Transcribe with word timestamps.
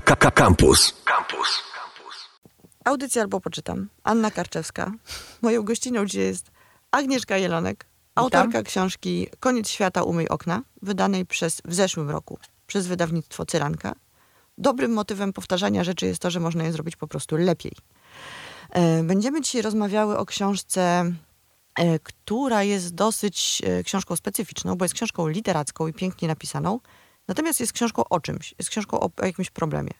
Campus. 0.00 0.94
Campus. 1.04 1.62
Audycja 2.84 3.22
albo 3.22 3.40
poczytam. 3.40 3.88
Anna 4.04 4.30
Karczewska. 4.30 4.92
Moją 5.42 5.62
gościnią 5.62 6.06
dzisiaj 6.06 6.22
jest 6.22 6.50
Agnieszka 6.90 7.36
Jelonek, 7.36 7.86
autorka 8.14 8.62
książki 8.62 9.28
Koniec 9.40 9.68
świata 9.68 10.02
umyj 10.02 10.28
okna, 10.28 10.62
wydanej 10.82 11.26
przez, 11.26 11.62
w 11.64 11.74
zeszłym 11.74 12.10
roku 12.10 12.38
przez 12.66 12.86
wydawnictwo 12.86 13.46
Cyranka. 13.46 13.94
Dobrym 14.58 14.92
motywem 14.92 15.32
powtarzania 15.32 15.84
rzeczy 15.84 16.06
jest 16.06 16.22
to, 16.22 16.30
że 16.30 16.40
można 16.40 16.64
je 16.64 16.72
zrobić 16.72 16.96
po 16.96 17.08
prostu 17.08 17.36
lepiej. 17.36 17.72
E, 18.70 19.02
Będziemy 19.02 19.40
dzisiaj 19.40 19.62
rozmawiały 19.62 20.18
o 20.18 20.26
książce, 20.26 21.12
e, 21.74 21.98
która 21.98 22.62
jest 22.62 22.94
dosyć 22.94 23.62
e, 23.66 23.82
książką 23.82 24.16
specyficzną, 24.16 24.76
bo 24.76 24.84
jest 24.84 24.94
książką 24.94 25.28
literacką 25.28 25.86
i 25.86 25.92
pięknie 25.92 26.28
napisaną, 26.28 26.80
natomiast 27.28 27.60
jest 27.60 27.72
książką 27.72 28.02
o 28.10 28.20
czymś, 28.20 28.54
jest 28.58 28.70
książką 28.70 29.00
o, 29.00 29.10
o 29.22 29.26
jakimś 29.26 29.50
problemie. 29.50 29.90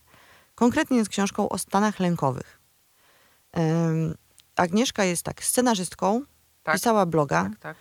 Konkretnie 0.54 0.96
jest 0.96 1.10
książką 1.10 1.48
o 1.48 1.58
stanach 1.58 2.00
lękowych. 2.00 2.60
Em, 3.52 4.14
Agnieszka 4.56 5.04
jest 5.04 5.22
tak, 5.22 5.44
scenarzystką, 5.44 6.22
Tak. 6.62 6.74
pisała 6.74 7.06
bloga, 7.06 7.42
Tak, 7.42 7.58
tak. 7.58 7.76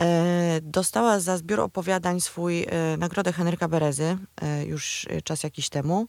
E, 0.00 0.60
dostała 0.62 1.20
za 1.20 1.36
zbiór 1.36 1.60
opowiadań 1.60 2.20
swój 2.20 2.62
e, 2.62 2.96
nagrodę 2.98 3.32
Henryka 3.32 3.68
Berezy 3.68 4.18
e, 4.42 4.64
już 4.64 5.06
e, 5.10 5.22
czas 5.22 5.42
jakiś 5.42 5.68
temu. 5.68 6.08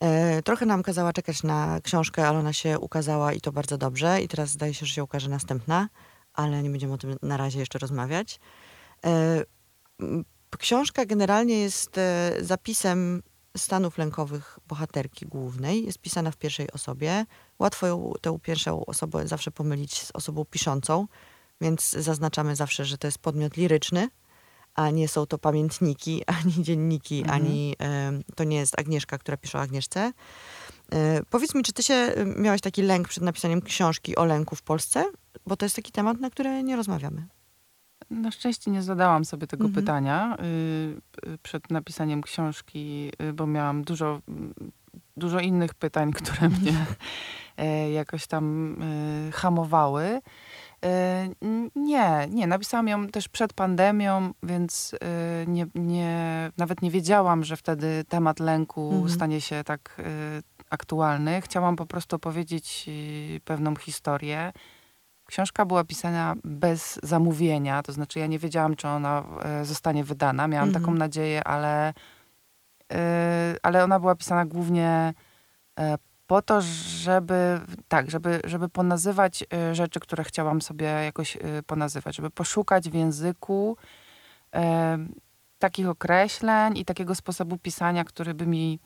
E, 0.00 0.42
trochę 0.42 0.66
nam 0.66 0.82
kazała 0.82 1.12
czekać 1.12 1.42
na 1.42 1.80
książkę, 1.82 2.28
ale 2.28 2.38
ona 2.38 2.52
się 2.52 2.78
ukazała 2.78 3.32
i 3.32 3.40
to 3.40 3.52
bardzo 3.52 3.78
dobrze. 3.78 4.22
I 4.22 4.28
teraz 4.28 4.50
zdaje 4.50 4.74
się, 4.74 4.86
że 4.86 4.92
się 4.92 5.04
ukaże 5.04 5.28
następna, 5.28 5.88
ale 6.34 6.62
nie 6.62 6.70
będziemy 6.70 6.92
o 6.92 6.98
tym 6.98 7.16
na 7.22 7.36
razie 7.36 7.58
jeszcze 7.58 7.78
rozmawiać. 7.78 8.40
E, 10.54 10.56
książka 10.58 11.06
generalnie 11.06 11.58
jest 11.58 11.98
e, 11.98 12.32
zapisem 12.40 13.22
stanów 13.56 13.98
lękowych 13.98 14.58
bohaterki 14.68 15.26
głównej. 15.26 15.84
Jest 15.84 15.98
pisana 15.98 16.30
w 16.30 16.36
pierwszej 16.36 16.70
osobie. 16.70 17.26
Łatwo 17.58 17.86
ją, 17.86 18.12
tę 18.20 18.38
pierwszą 18.42 18.86
osobę 18.86 19.28
zawsze 19.28 19.50
pomylić 19.50 20.02
z 20.02 20.10
osobą 20.10 20.44
piszącą 20.44 21.06
więc 21.62 21.90
zaznaczamy 21.90 22.56
zawsze, 22.56 22.84
że 22.84 22.98
to 22.98 23.06
jest 23.06 23.18
podmiot 23.18 23.56
liryczny, 23.56 24.08
a 24.74 24.90
nie 24.90 25.08
są 25.08 25.26
to 25.26 25.38
pamiętniki, 25.38 26.22
ani 26.42 26.62
dzienniki, 26.62 27.18
Mhm. 27.20 27.42
ani 27.42 27.76
em, 27.78 28.22
to 28.36 28.44
nie 28.44 28.56
jest 28.56 28.78
Agnieszka, 28.78 29.18
która 29.18 29.36
pisze 29.36 29.58
o 29.58 29.60
Agnieszce. 29.60 30.12
E, 30.92 31.22
powiedz 31.30 31.54
mi, 31.54 31.62
czy 31.62 31.72
ty 31.72 31.82
się 31.82 31.94
em, 31.94 32.42
miałaś 32.42 32.60
taki 32.60 32.82
lęk 32.82 33.08
przed 33.08 33.24
napisaniem 33.24 33.62
książki 33.62 34.16
o 34.16 34.24
lęku 34.24 34.56
w 34.56 34.62
Polsce? 34.62 35.04
Bo 35.46 35.56
to 35.56 35.66
jest 35.66 35.76
taki 35.76 35.92
temat, 35.92 36.20
na 36.20 36.30
który 36.30 36.62
nie 36.62 36.76
rozmawiamy. 36.76 37.26
Na 38.12 38.30
szczęście 38.30 38.70
nie 38.70 38.82
zadałam 38.82 39.24
sobie 39.24 39.46
tego 39.46 39.64
Mhm. 39.64 39.84
pytania 39.84 40.36
y, 41.24 41.30
y, 41.30 41.38
przed 41.42 41.70
napisaniem 41.70 42.22
książki, 42.22 43.12
y, 43.22 43.32
bo 43.32 43.46
miałam 43.46 43.82
dużo, 43.84 44.20
dużo 45.16 45.40
innych 45.40 45.74
pytań, 45.74 46.12
które 46.18 46.48
mnie 46.48 46.86
e, 47.56 47.90
jakoś 47.92 48.26
tam 48.26 48.76
y, 49.28 49.32
hamowały. 49.32 50.20
N- 51.40 51.70
Nie, 51.76 52.26
nie, 52.30 52.46
napisałam 52.46 52.88
ją 52.88 53.08
też 53.08 53.28
przed 53.28 53.52
pandemią, 53.52 54.32
więc 54.42 54.92
y, 54.94 54.98
nie, 55.46 55.66
nie, 55.74 56.50
nawet 56.58 56.82
nie 56.82 56.90
wiedziałam, 56.90 57.44
że 57.44 57.56
wtedy 57.56 58.04
temat 58.08 58.40
lęku 58.40 58.90
Mhm. 58.92 59.10
stanie 59.10 59.40
się 59.40 59.64
tak 59.64 59.96
y, 59.98 60.42
aktualny. 60.70 61.40
Chciałam 61.40 61.76
po 61.76 61.86
prostu 61.86 62.16
opowiedzieć 62.16 62.84
y, 62.88 63.40
pewną 63.44 63.76
historię. 63.76 64.52
Książka 65.32 65.64
była 65.66 65.84
pisana 65.84 66.34
bez 66.44 67.00
zamówienia, 67.02 67.82
to 67.82 67.92
znaczy 67.92 68.18
ja 68.18 68.26
nie 68.26 68.38
wiedziałam, 68.38 68.76
czy 68.76 68.88
ona 68.88 69.24
e, 69.44 69.64
zostanie 69.64 70.04
wydana. 70.04 70.48
Miałam 70.48 70.68
Mhm. 70.68 70.84
taką 70.84 70.94
nadzieję, 70.94 71.44
ale, 71.44 71.94
e, 72.92 73.54
ale 73.62 73.84
ona 73.84 74.00
była 74.00 74.14
pisana 74.14 74.46
głównie 74.46 75.14
e, 75.78 75.98
po 76.26 76.42
to, 76.42 76.60
żeby 76.86 77.60
tak, 77.88 78.10
żeby, 78.10 78.40
żeby 78.44 78.68
ponazywać 78.68 79.44
rzeczy, 79.72 80.00
które 80.00 80.24
chciałam 80.24 80.62
sobie 80.62 80.86
jakoś 80.86 81.38
ponazywać, 81.66 82.16
żeby 82.16 82.30
poszukać 82.30 82.90
w 82.90 82.94
języku 82.94 83.76
e, 84.54 84.98
takich 85.58 85.88
określeń 85.88 86.78
i 86.78 86.84
takiego 86.84 87.14
sposobu 87.14 87.58
pisania, 87.58 88.04
który 88.04 88.34
by 88.34 88.46
mi 88.46 88.80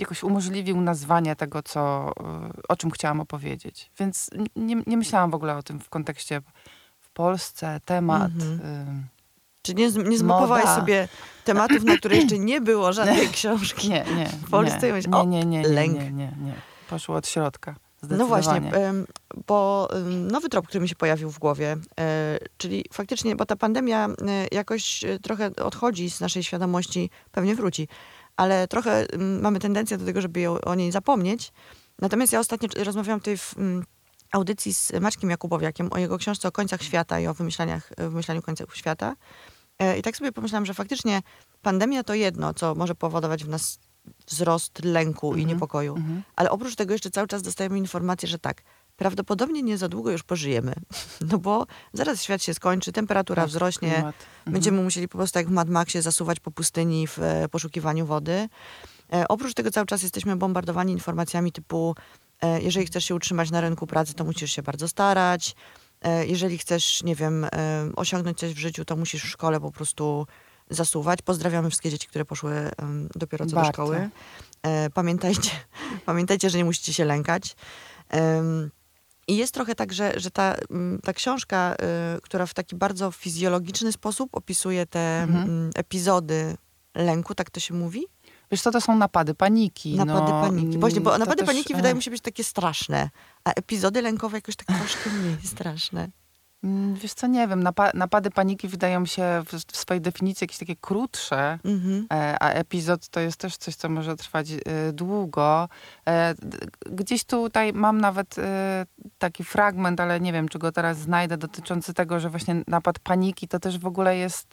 jakoś 0.00 0.22
umożliwił 0.22 0.80
nazwanie 0.80 1.36
tego, 1.36 1.62
co, 1.62 2.12
y, 2.58 2.62
o 2.68 2.76
czym 2.76 2.90
chciałam 2.90 3.20
opowiedzieć. 3.20 3.90
Więc 3.98 4.30
nie, 4.56 4.76
nie 4.86 4.96
myślałam 4.96 5.30
w 5.30 5.34
ogóle 5.34 5.56
o 5.56 5.62
tym 5.62 5.80
w 5.80 5.88
kontekście 5.88 6.40
w 7.00 7.10
Polsce, 7.10 7.80
temat. 7.84 8.32
Mhm. 8.32 9.06
Czy 9.62 9.74
nie, 9.74 9.90
nie 9.90 10.18
zmapowałaś 10.18 10.64
sobie 10.64 11.08
tematów, 11.44 11.84
na 11.84 11.96
które 11.96 12.16
jeszcze 12.16 12.38
nie 12.38 12.60
było 12.60 12.92
żadnej 12.92 13.28
książki? 13.28 13.86
y, 13.86 13.90
Nie, 13.90 14.04
nie. 14.16 14.26
W 14.26 14.50
Polsce 14.50 14.86
nie, 14.86 14.92
myśl- 14.92 15.14
o, 15.14 15.24
nie, 15.24 15.44
nie, 15.44 15.62
nie, 15.62 15.68
lęk. 15.68 15.94
nie, 15.94 16.10
nie, 16.10 16.32
nie. 16.40 16.54
Poszło 16.90 17.16
od 17.16 17.28
środka. 17.28 17.74
No 18.02 18.26
właśnie, 18.26 18.62
bo 19.46 19.88
nowy 20.08 20.48
trop, 20.48 20.66
który 20.66 20.80
mi 20.80 20.88
się 20.88 20.94
pojawił 20.94 21.30
w 21.30 21.38
głowie, 21.38 21.76
e, 22.00 22.38
czyli 22.56 22.84
faktycznie, 22.92 23.36
bo 23.36 23.46
ta 23.46 23.56
pandemia 23.56 24.06
e, 24.06 24.14
jakoś 24.52 25.04
e, 25.04 25.18
trochę 25.18 25.50
odchodzi 25.56 26.10
z 26.10 26.20
naszej 26.20 26.42
świadomości, 26.42 27.10
pewnie 27.32 27.54
wróci, 27.54 27.88
ale 28.40 28.68
trochę 28.68 29.06
em, 29.12 29.40
mamy 29.40 29.58
tendencję 29.58 29.98
do 29.98 30.04
tego, 30.04 30.20
żeby 30.20 30.40
ją, 30.40 30.60
o 30.60 30.74
niej 30.74 30.92
zapomnieć. 30.92 31.52
Natomiast 31.98 32.32
ja 32.32 32.40
ostatnio 32.40 32.68
rozmawiałam 32.84 33.20
tutaj 33.20 33.36
w 33.36 33.54
em, 33.58 33.84
audycji 34.32 34.74
z 34.74 34.92
Maćkiem 35.00 35.30
Jakubowiakiem 35.30 35.88
o 35.92 35.98
jego 35.98 36.18
książce 36.18 36.48
o 36.48 36.52
końcach 36.52 36.82
świata 36.82 37.20
i 37.20 37.26
o 37.26 37.34
wymyślaniach, 37.34 37.92
e, 37.96 38.08
wymyślaniu 38.08 38.42
końców 38.42 38.76
świata. 38.76 39.16
E, 39.78 39.98
I 39.98 40.02
tak 40.02 40.16
sobie 40.16 40.32
pomyślałam, 40.32 40.66
że 40.66 40.74
faktycznie 40.74 41.22
pandemia 41.62 42.02
to 42.04 42.14
jedno, 42.14 42.54
co 42.54 42.74
może 42.74 42.94
powodować 42.94 43.44
w 43.44 43.48
nas 43.48 43.78
wzrost 44.26 44.84
lęku 44.84 45.26
i 45.34 45.40
Mhm. 45.40 45.48
niepokoju. 45.48 45.96
Mhm. 45.96 46.22
Ale 46.36 46.50
oprócz 46.50 46.76
tego 46.76 46.92
jeszcze 46.94 47.10
cały 47.10 47.26
czas 47.28 47.42
dostajemy 47.42 47.78
informację, 47.78 48.28
że 48.28 48.38
tak, 48.38 48.62
prawdopodobnie 49.00 49.62
nie 49.62 49.78
za 49.78 49.88
długo 49.88 50.10
już 50.10 50.22
pożyjemy. 50.22 50.72
No 51.30 51.38
bo 51.38 51.66
zaraz 51.92 52.22
świat 52.22 52.42
się 52.42 52.54
skończy, 52.54 52.92
temperatura 52.92 53.42
Tak, 53.42 53.50
wzrośnie, 53.50 53.90
klimat. 53.90 54.14
Mhm. 54.38 54.52
będziemy 54.52 54.82
musieli 54.82 55.08
po 55.08 55.18
prostu 55.18 55.38
jak 55.38 55.48
w 55.48 55.50
Mad 55.50 55.68
Maxie 55.68 56.02
zasuwać 56.02 56.40
po 56.40 56.50
pustyni 56.50 57.06
w 57.06 57.18
e, 57.18 57.48
poszukiwaniu 57.48 58.06
wody. 58.06 58.48
E, 59.12 59.28
oprócz 59.28 59.54
tego 59.54 59.70
cały 59.70 59.86
czas 59.86 60.02
jesteśmy 60.02 60.36
bombardowani 60.36 60.92
informacjami 60.92 61.52
typu 61.52 61.94
e, 62.40 62.62
jeżeli 62.62 62.86
chcesz 62.86 63.04
się 63.04 63.14
utrzymać 63.14 63.50
na 63.50 63.60
rynku 63.60 63.86
pracy, 63.86 64.14
to 64.14 64.24
musisz 64.24 64.52
się 64.52 64.62
bardzo 64.62 64.88
starać. 64.88 65.54
E, 66.02 66.26
jeżeli 66.26 66.58
chcesz, 66.58 67.02
nie 67.02 67.14
wiem, 67.14 67.44
e, 67.44 67.48
osiągnąć 67.96 68.38
coś 68.38 68.54
w 68.54 68.58
życiu, 68.58 68.84
to 68.84 68.96
musisz 68.96 69.22
w 69.22 69.28
szkole 69.28 69.60
po 69.60 69.72
prostu 69.72 70.26
zasuwać. 70.70 71.22
Pozdrawiamy 71.22 71.70
wszystkie 71.70 71.90
dzieci, 71.90 72.08
które 72.08 72.24
poszły 72.24 72.70
dopiero 73.14 73.44
co 73.44 73.50
do 73.50 73.56
Bardzo. 73.56 73.72
szkoły. 73.72 74.10
E, 74.62 74.90
pamiętajcie, 74.90 75.50
pamiętajcie, 76.06 76.50
że 76.50 76.58
nie 76.58 76.64
musicie 76.64 76.92
się 76.92 77.04
lękać. 77.04 77.56
I 79.30 79.36
jest 79.36 79.54
trochę 79.54 79.74
tak, 79.74 79.92
że, 79.92 80.12
że 80.16 80.30
ta, 80.30 80.56
mm, 80.70 81.00
ta 81.04 81.12
książka, 81.12 81.74
y, 82.16 82.20
która 82.20 82.46
w 82.46 82.54
taki 82.54 82.76
bardzo 82.76 83.10
fizjologiczny 83.10 83.92
sposób 83.92 84.30
opisuje 84.32 84.86
te 84.86 85.22
Mhm. 85.22 85.44
mm, 85.44 85.70
epizody 85.76 86.56
lęku, 86.94 87.34
tak 87.34 87.50
to 87.50 87.60
się 87.60 87.74
mówi? 87.74 88.06
Wiesz 88.50 88.62
co, 88.62 88.70
to 88.70 88.80
są 88.80 88.96
napady 88.96 89.34
paniki. 89.34 89.96
Napady 89.96 90.32
no, 90.32 90.40
paniki. 90.40 90.78
Właśnie, 90.78 91.00
bo 91.00 91.10
mm, 91.10 91.20
napady 91.20 91.38
też, 91.38 91.46
paniki 91.46 91.72
e, 91.72 91.76
wydają 91.76 91.94
mi 91.94 92.02
się 92.02 92.10
być 92.10 92.20
takie 92.22 92.44
straszne, 92.44 93.10
a 93.44 93.50
epizody 93.50 94.02
lękowe 94.02 94.36
jakoś 94.38 94.56
tak 94.56 94.78
troszkę 94.78 95.10
mniej 95.10 95.36
straszne. 95.44 96.08
Mm, 96.64 96.94
Wiesz 96.94 97.14
co, 97.14 97.26
nie 97.26 97.48
wiem, 97.48 97.62
napa- 97.64 97.90
napady 97.94 98.30
paniki 98.30 98.68
wydają 98.68 99.00
mi 99.00 99.08
się 99.08 99.42
w, 99.46 99.52
w 99.72 99.76
swojej 99.76 100.00
definicji 100.00 100.44
jakieś 100.44 100.58
takie 100.58 100.76
krótsze, 100.76 101.58
Mhm. 101.64 102.06
e, 102.12 102.36
a 102.42 102.48
epizod 102.50 103.08
to 103.08 103.20
jest 103.20 103.36
też 103.36 103.56
coś, 103.56 103.74
co 103.76 103.88
może 103.88 104.16
trwać 104.16 104.46
e, 104.50 104.92
długo. 104.92 105.68
E, 106.08 106.34
Gdzieś 106.90 107.24
tutaj 107.24 107.72
mam 107.72 108.00
nawet 108.00 108.36
taki 109.18 109.44
fragment, 109.44 110.00
ale 110.00 110.20
nie 110.20 110.32
wiem, 110.32 110.48
czy 110.48 110.58
go 110.58 110.72
teraz 110.72 110.98
znajdę, 110.98 111.36
dotyczący 111.36 111.94
tego, 111.94 112.20
że 112.20 112.30
właśnie 112.30 112.56
napad 112.66 112.98
paniki 112.98 113.48
to 113.48 113.58
też 113.60 113.78
w 113.78 113.86
ogóle 113.86 114.16
jest 114.16 114.48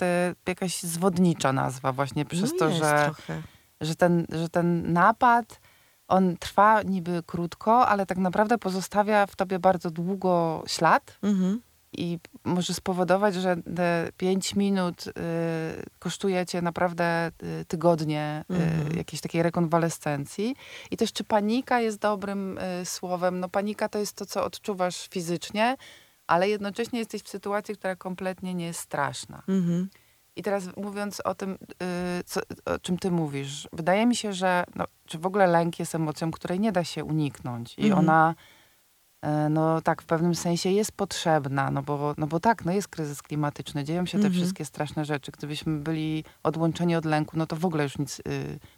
jakaś 0.47 0.83
zwodnicza 0.83 1.53
nazwa 1.53 1.91
właśnie 1.91 2.25
przez 2.25 2.51
no 2.53 2.59
to, 2.59 2.71
że, 2.71 3.01
trochę. 3.05 3.41
że, 3.81 3.95
ten, 3.95 4.25
że 4.31 4.49
ten 4.49 4.93
napad 4.93 5.59
on 6.07 6.37
trwa 6.37 6.81
niby 6.81 7.23
krótko, 7.25 7.87
ale 7.87 8.05
tak 8.05 8.17
naprawdę 8.17 8.57
pozostawia 8.57 9.25
w 9.25 9.35
tobie 9.35 9.59
bardzo 9.59 9.91
długo 9.91 10.63
ślad 10.67 11.17
Mhm. 11.23 11.61
I 11.93 12.19
może 12.43 12.73
spowodować, 12.73 13.35
że 13.35 13.55
te 13.75 14.09
5 14.17 14.55
minut 14.55 15.07
y, 15.07 15.11
kosztuje 15.99 16.45
cię 16.45 16.61
naprawdę 16.61 17.31
y, 17.61 17.65
tygodnie 17.65 18.43
y, 18.51 18.55
Mhm. 18.55 18.97
jakiejś 18.97 19.21
takiej 19.21 19.43
rekonwalescencji. 19.43 20.55
I 20.91 20.97
też 20.97 21.13
czy 21.13 21.23
panika 21.23 21.79
jest 21.79 21.99
dobrym 21.99 22.57
y, 22.57 22.85
słowem? 22.85 23.39
No 23.39 23.49
panika 23.49 23.89
to 23.89 23.99
jest 23.99 24.15
to, 24.15 24.25
co 24.25 24.43
odczuwasz 24.45 25.07
fizycznie, 25.07 25.77
ale 26.27 26.49
jednocześnie 26.49 26.99
jesteś 26.99 27.21
w 27.21 27.29
sytuacji, 27.29 27.75
która 27.75 27.95
kompletnie 27.95 28.53
nie 28.53 28.65
jest 28.65 28.79
straszna. 28.79 29.43
Mhm. 29.47 29.89
I 30.35 30.43
teraz 30.43 30.63
mówiąc 30.77 31.21
o 31.25 31.35
tym, 31.35 31.51
y, 32.21 32.23
co, 32.25 32.41
o 32.65 32.79
czym 32.79 32.97
ty 32.97 33.11
mówisz, 33.11 33.67
wydaje 33.73 34.05
mi 34.05 34.15
się, 34.15 34.33
że 34.33 34.63
no, 34.75 34.85
czy 35.05 35.17
w 35.19 35.25
ogóle 35.25 35.47
lęk 35.47 35.79
jest 35.79 35.95
emocją, 35.95 36.31
której 36.31 36.59
nie 36.59 36.71
da 36.71 36.83
się 36.83 37.03
uniknąć. 37.03 37.73
I 37.77 37.81
Mhm. 37.83 37.99
ona 37.99 38.35
no 39.49 39.81
tak, 39.81 40.01
w 40.01 40.05
pewnym 40.05 40.35
sensie 40.35 40.69
jest 40.69 40.91
potrzebna, 40.91 41.71
no 41.71 41.83
bo, 41.83 42.13
no 42.17 42.27
bo 42.27 42.39
tak, 42.39 42.65
no 42.65 42.71
jest 42.71 42.87
kryzys 42.87 43.21
klimatyczny, 43.21 43.83
dzieją 43.83 44.05
się 44.05 44.11
te 44.11 44.17
Mhm. 44.17 44.33
wszystkie 44.33 44.65
straszne 44.65 45.05
rzeczy. 45.05 45.31
Gdybyśmy 45.31 45.77
byli 45.79 46.23
odłączeni 46.43 46.95
od 46.95 47.05
lęku, 47.05 47.37
no 47.37 47.47
to 47.47 47.55
w 47.55 47.65
ogóle 47.65 47.83
już 47.83 47.97
nic, 47.97 48.19
y, 48.19 48.21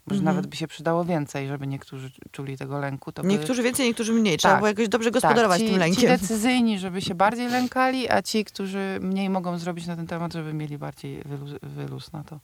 może 0.07 0.19
Mhm. 0.19 0.23
nawet 0.23 0.47
by 0.47 0.57
się 0.57 0.67
przydało 0.67 1.05
więcej, 1.05 1.47
żeby 1.47 1.67
niektórzy 1.67 2.11
czuli 2.31 2.57
tego 2.57 2.79
lęku. 2.79 3.11
To 3.11 3.21
by... 3.21 3.27
Niektórzy 3.27 3.63
więcej, 3.63 3.87
niektórzy 3.87 4.13
mniej. 4.13 4.37
Trzeba 4.37 4.53
Tak. 4.53 4.59
było 4.59 4.67
jakoś 4.67 4.89
dobrze 4.89 5.11
gospodarować 5.11 5.59
tak, 5.61 5.67
ci, 5.67 5.73
tym 5.73 5.73
Ci 5.73 5.79
lękiem. 5.79 6.09
decyzyjni, 6.09 6.79
żeby 6.79 7.01
się 7.01 7.15
bardziej 7.15 7.47
lękali, 7.49 8.09
a 8.09 8.21
ci, 8.21 8.45
którzy 8.45 8.97
mniej 9.01 9.29
mogą 9.29 9.57
zrobić 9.57 9.87
na 9.87 9.95
ten 9.95 10.07
temat, 10.07 10.33
żeby 10.33 10.53
mieli 10.53 10.77
bardziej 10.77 11.21
wyluz, 11.25 11.51
wyluz 11.63 12.11
na 12.11 12.23
to. 12.23 12.39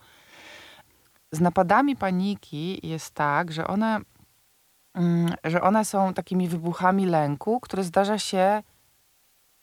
Z 1.31 1.39
napadami 1.41 1.95
paniki 1.95 2.87
jest 2.87 3.11
tak, 3.13 3.51
że 3.51 3.67
one, 3.67 3.85
mm, 3.87 4.05
że 5.43 5.61
one 5.61 5.85
są 5.85 6.13
takimi 6.13 6.47
wybuchami 6.47 7.05
lęku, 7.05 7.59
które 7.59 7.83
zdarza 7.83 8.19
się 8.19 8.63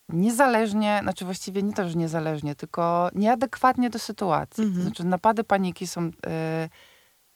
niezależnie, 0.08 0.99
znaczy 1.02 1.25
właściwie 1.25 1.62
nie 1.62 1.73
to, 1.73 1.88
że 1.88 1.94
niezależnie, 1.94 2.55
tylko 2.55 3.11
nieadekwatnie 3.14 3.90
do 3.90 3.99
sytuacji. 3.99 4.64
Mhm. 4.64 4.81
To 4.81 4.82
znaczy 4.87 5.05
napady 5.05 5.44
paniki 5.44 5.87
są 5.87 6.06
y, 6.06 6.11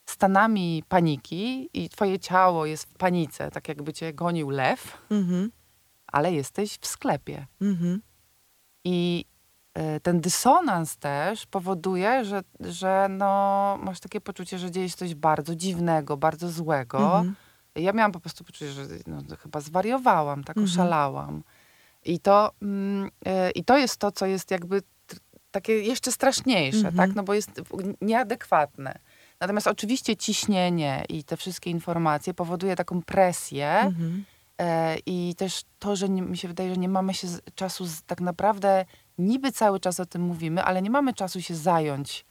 stanami 0.06 0.82
paniki 0.88 1.70
i 1.74 1.88
twoje 1.88 2.18
ciało 2.18 2.66
jest 2.66 2.84
w 2.84 2.94
panice, 2.94 3.50
tak 3.50 3.68
jakby 3.68 3.92
cię 3.92 4.14
gonił 4.14 4.50
lew, 4.50 4.98
Mhm. 5.10 5.50
ale 6.06 6.32
jesteś 6.32 6.78
w 6.80 6.86
sklepie. 6.86 7.46
Mhm. 7.60 8.02
I 8.84 9.24
y, 9.96 10.00
ten 10.00 10.20
dysonans 10.20 10.96
też 10.96 11.46
powoduje, 11.46 12.24
że, 12.24 12.42
że 12.60 13.06
no, 13.10 13.78
masz 13.82 14.00
takie 14.00 14.20
poczucie, 14.20 14.58
że 14.58 14.70
dzieje 14.70 14.88
się 14.88 14.96
coś 14.96 15.14
bardzo 15.14 15.54
dziwnego, 15.56 16.16
bardzo 16.16 16.50
złego. 16.50 16.98
Mhm. 16.98 17.34
Ja 17.76 17.92
miałam 17.92 18.12
po 18.12 18.20
prostu 18.20 18.44
poczucie, 18.44 18.72
że 18.72 18.82
no, 19.06 19.22
chyba 19.42 19.60
zwariowałam, 19.60 20.44
tak 20.44 20.56
Mhm. 20.56 20.72
oszalałam. 20.74 21.42
I 22.04 22.20
to, 22.20 22.52
mm, 22.62 23.04
y, 23.06 23.50
I 23.54 23.64
to 23.64 23.78
jest 23.78 23.96
to, 23.96 24.12
co 24.12 24.26
jest 24.26 24.50
jakby 24.50 24.82
takie 25.50 25.72
jeszcze 25.72 26.12
straszniejsze, 26.12 26.78
Mhm. 26.88 26.96
tak? 26.96 27.16
No 27.16 27.22
bo 27.22 27.34
jest 27.34 27.50
nieadekwatne. 28.00 28.98
Natomiast 29.40 29.66
oczywiście 29.66 30.16
ciśnienie 30.16 31.04
i 31.08 31.24
te 31.24 31.36
wszystkie 31.36 31.70
informacje 31.70 32.34
powoduje 32.34 32.76
taką 32.76 33.02
presję, 33.02 33.70
Mhm. 33.70 34.24
E, 34.60 34.96
I 35.06 35.34
też 35.38 35.62
to, 35.78 35.96
że 35.96 36.08
nie, 36.08 36.22
mi 36.22 36.36
się 36.38 36.48
wydaje, 36.48 36.70
że 36.74 36.80
nie 36.80 36.88
mamy 36.88 37.14
się 37.14 37.28
z, 37.28 37.40
czasu, 37.54 37.86
z, 37.86 38.02
tak 38.02 38.20
naprawdę 38.20 38.84
niby 39.18 39.52
cały 39.52 39.80
czas 39.80 40.00
o 40.00 40.06
tym 40.06 40.22
mówimy, 40.22 40.64
ale 40.64 40.82
nie 40.82 40.90
mamy 40.90 41.14
czasu 41.14 41.42
się 41.42 41.54
zająć 41.54 42.26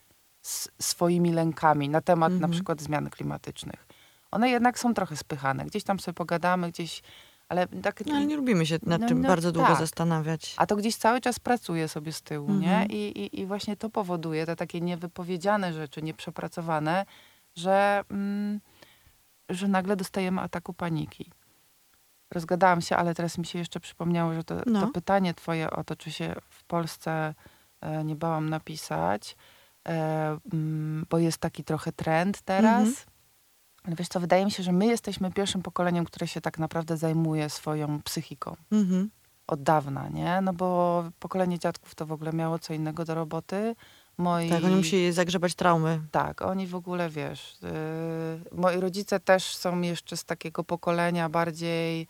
s, 0.45 0.69
swoimi 0.81 1.31
lękami 1.31 1.89
na 1.89 2.01
temat 2.01 2.29
na 2.31 2.35
Mhm. 2.35 2.51
przykład 2.51 2.81
zmian 2.81 3.09
klimatycznych. 3.09 3.87
One 4.31 4.49
jednak 4.49 4.79
są 4.79 4.93
trochę 4.93 5.15
spychane. 5.15 5.65
Gdzieś 5.65 5.83
tam 5.83 5.99
sobie 5.99 6.13
pogadamy, 6.13 6.69
gdzieś, 6.71 7.01
ale 7.49 7.67
tak... 7.67 8.05
No, 8.05 8.15
ale 8.15 8.25
nie 8.25 8.35
lubimy 8.35 8.65
się 8.65 8.79
nad 8.83 9.01
No, 9.01 9.07
tym 9.07 9.21
no 9.21 9.27
bardzo 9.27 9.51
długo 9.51 9.67
tak. 9.69 9.77
zastanawiać. 9.79 10.53
A 10.57 10.65
to 10.65 10.75
gdzieś 10.75 10.95
cały 10.95 11.21
czas 11.21 11.39
pracuje 11.39 11.87
sobie 11.87 12.11
z 12.11 12.21
tyłu, 12.21 12.53
nie? 12.53 12.71
Mhm. 12.71 12.91
I, 12.91 12.95
i, 12.95 13.39
I 13.39 13.45
właśnie 13.45 13.77
to 13.77 13.89
powoduje 13.89 14.45
te 14.45 14.55
takie 14.55 14.81
niewypowiedziane 14.81 15.73
rzeczy, 15.73 16.01
nieprzepracowane, 16.01 17.05
że, 17.55 18.03
mm, 18.11 18.59
że 19.49 19.67
nagle 19.67 19.95
dostajemy 19.95 20.41
ataku 20.41 20.73
paniki. 20.73 21.31
Rozgadałam 22.33 22.81
się, 22.81 22.95
ale 22.97 23.15
teraz 23.15 23.37
mi 23.37 23.45
się 23.45 23.59
jeszcze 23.59 23.79
przypomniało, 23.79 24.33
że 24.33 24.43
to, 24.43 24.55
No. 24.65 24.81
to 24.81 24.87
pytanie 24.87 25.33
twoje 25.33 25.69
o 25.71 25.83
to, 25.83 25.95
czy 25.95 26.11
się 26.11 26.35
w 26.49 26.63
Polsce 26.63 27.33
e, 27.81 28.03
nie 28.03 28.15
bałam 28.15 28.49
napisać, 28.49 29.35
e, 29.87 30.37
mm, 30.53 31.05
bo 31.09 31.17
jest 31.17 31.37
taki 31.37 31.63
trochę 31.63 31.91
trend 31.91 32.41
teraz. 32.41 32.87
Mhm. 32.87 32.95
Ale 33.87 33.95
wiesz 33.95 34.07
co, 34.07 34.19
wydaje 34.19 34.45
mi 34.45 34.51
się, 34.51 34.63
że 34.63 34.71
my 34.71 34.85
jesteśmy 34.85 35.31
pierwszym 35.31 35.61
pokoleniem, 35.61 36.05
które 36.05 36.27
się 36.27 36.41
tak 36.41 36.59
naprawdę 36.59 36.97
zajmuje 36.97 37.49
swoją 37.49 38.01
psychiką 38.01 38.55
Mhm. 38.71 39.09
od 39.47 39.63
dawna, 39.63 40.09
nie? 40.09 40.41
No 40.41 40.53
bo 40.53 41.03
pokolenie 41.19 41.59
dziadków 41.59 41.95
to 41.95 42.05
w 42.05 42.11
ogóle 42.11 42.33
miało 42.33 42.59
co 42.59 42.73
innego 42.73 43.05
do 43.05 43.15
roboty. 43.15 43.75
Moi... 44.17 44.49
Tak, 44.49 44.63
oni 44.63 44.75
musieli 44.75 45.11
zagrzebać 45.11 45.55
traumy. 45.55 46.01
Tak, 46.11 46.41
oni 46.41 46.67
w 46.67 46.75
ogóle, 46.75 47.09
wiesz, 47.09 47.57
yy, 47.61 47.69
moi 48.51 48.79
rodzice 48.79 49.19
też 49.19 49.55
są 49.55 49.81
jeszcze 49.81 50.17
z 50.17 50.23
takiego 50.25 50.63
pokolenia 50.63 51.29
bardziej 51.29 52.07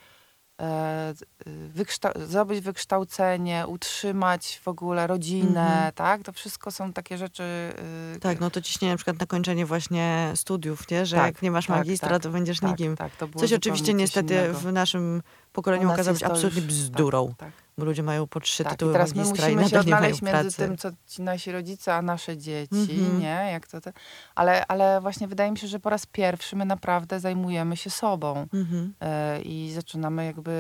wykształ- 1.75 2.11
zdobyć 2.27 2.59
wykształcenie, 2.61 3.67
utrzymać 3.67 4.59
w 4.63 4.67
ogóle 4.67 5.07
rodzinę, 5.07 5.61
Mhm. 5.67 5.91
tak? 5.93 6.23
To 6.23 6.31
wszystko 6.33 6.71
są 6.71 6.93
takie 6.93 7.17
rzeczy... 7.17 7.73
yy, 8.13 8.19
Tak, 8.19 8.39
no 8.39 8.49
to 8.49 8.61
ciśnienie 8.61 8.93
na 8.93 8.97
przykład 8.97 9.19
na 9.19 9.25
kończenie 9.25 9.65
właśnie 9.65 10.31
studiów, 10.35 10.89
nie? 10.91 11.05
Że 11.05 11.15
Tak, 11.15 11.25
jak 11.25 11.41
nie 11.41 11.51
masz 11.51 11.67
tak, 11.67 11.77
magistra, 11.77 12.09
tak, 12.09 12.23
to 12.23 12.29
będziesz 12.29 12.59
tak, 12.59 12.69
nikim. 12.69 12.95
tak, 12.95 13.11
Coś 13.37 13.53
oczywiście 13.53 13.93
niestety 13.93 14.33
innego. 14.33 14.59
w 14.59 14.73
naszym 14.73 15.21
pokoleniu 15.53 15.91
okazało 15.91 16.17
się 16.17 16.25
absolutnie 16.25 16.61
bzdurą, 16.61 17.27
Tak, 17.27 17.37
tak. 17.37 17.64
Bo 17.77 17.85
ludzie 17.85 18.03
mają 18.03 18.27
po 18.27 18.39
trzy 18.39 18.63
Tak, 18.63 18.73
tytuły 18.73 18.91
i 18.91 18.93
teraz 18.93 19.15
my 19.15 19.23
magistra 19.23 19.49
i 19.49 19.55
musimy 19.55 19.69
się 19.69 19.75
nie 19.75 19.83
mają 19.83 19.95
odnaleźć 19.97 20.21
między 20.21 20.41
pracy. 20.41 20.57
tym, 20.57 20.77
co 20.77 20.89
ci 21.07 21.21
nasi 21.21 21.51
rodzice, 21.51 21.95
a 21.95 22.01
nasze 22.01 22.37
dzieci, 22.37 22.75
Mhm. 22.91 23.19
nie? 23.19 23.49
Jak 23.51 23.67
to 23.67 23.81
te... 23.81 23.93
ale, 24.35 24.67
ale 24.67 25.01
właśnie 25.01 25.27
wydaje 25.27 25.51
mi 25.51 25.57
się, 25.57 25.67
że 25.67 25.79
po 25.79 25.89
raz 25.89 26.05
pierwszy 26.05 26.55
my 26.55 26.65
naprawdę 26.65 27.19
zajmujemy 27.19 27.77
się 27.77 27.89
sobą 27.89 28.47
Mhm. 28.53 28.93
e, 29.01 29.41
i 29.41 29.71
zaczynamy 29.73 30.25
jakby 30.25 30.55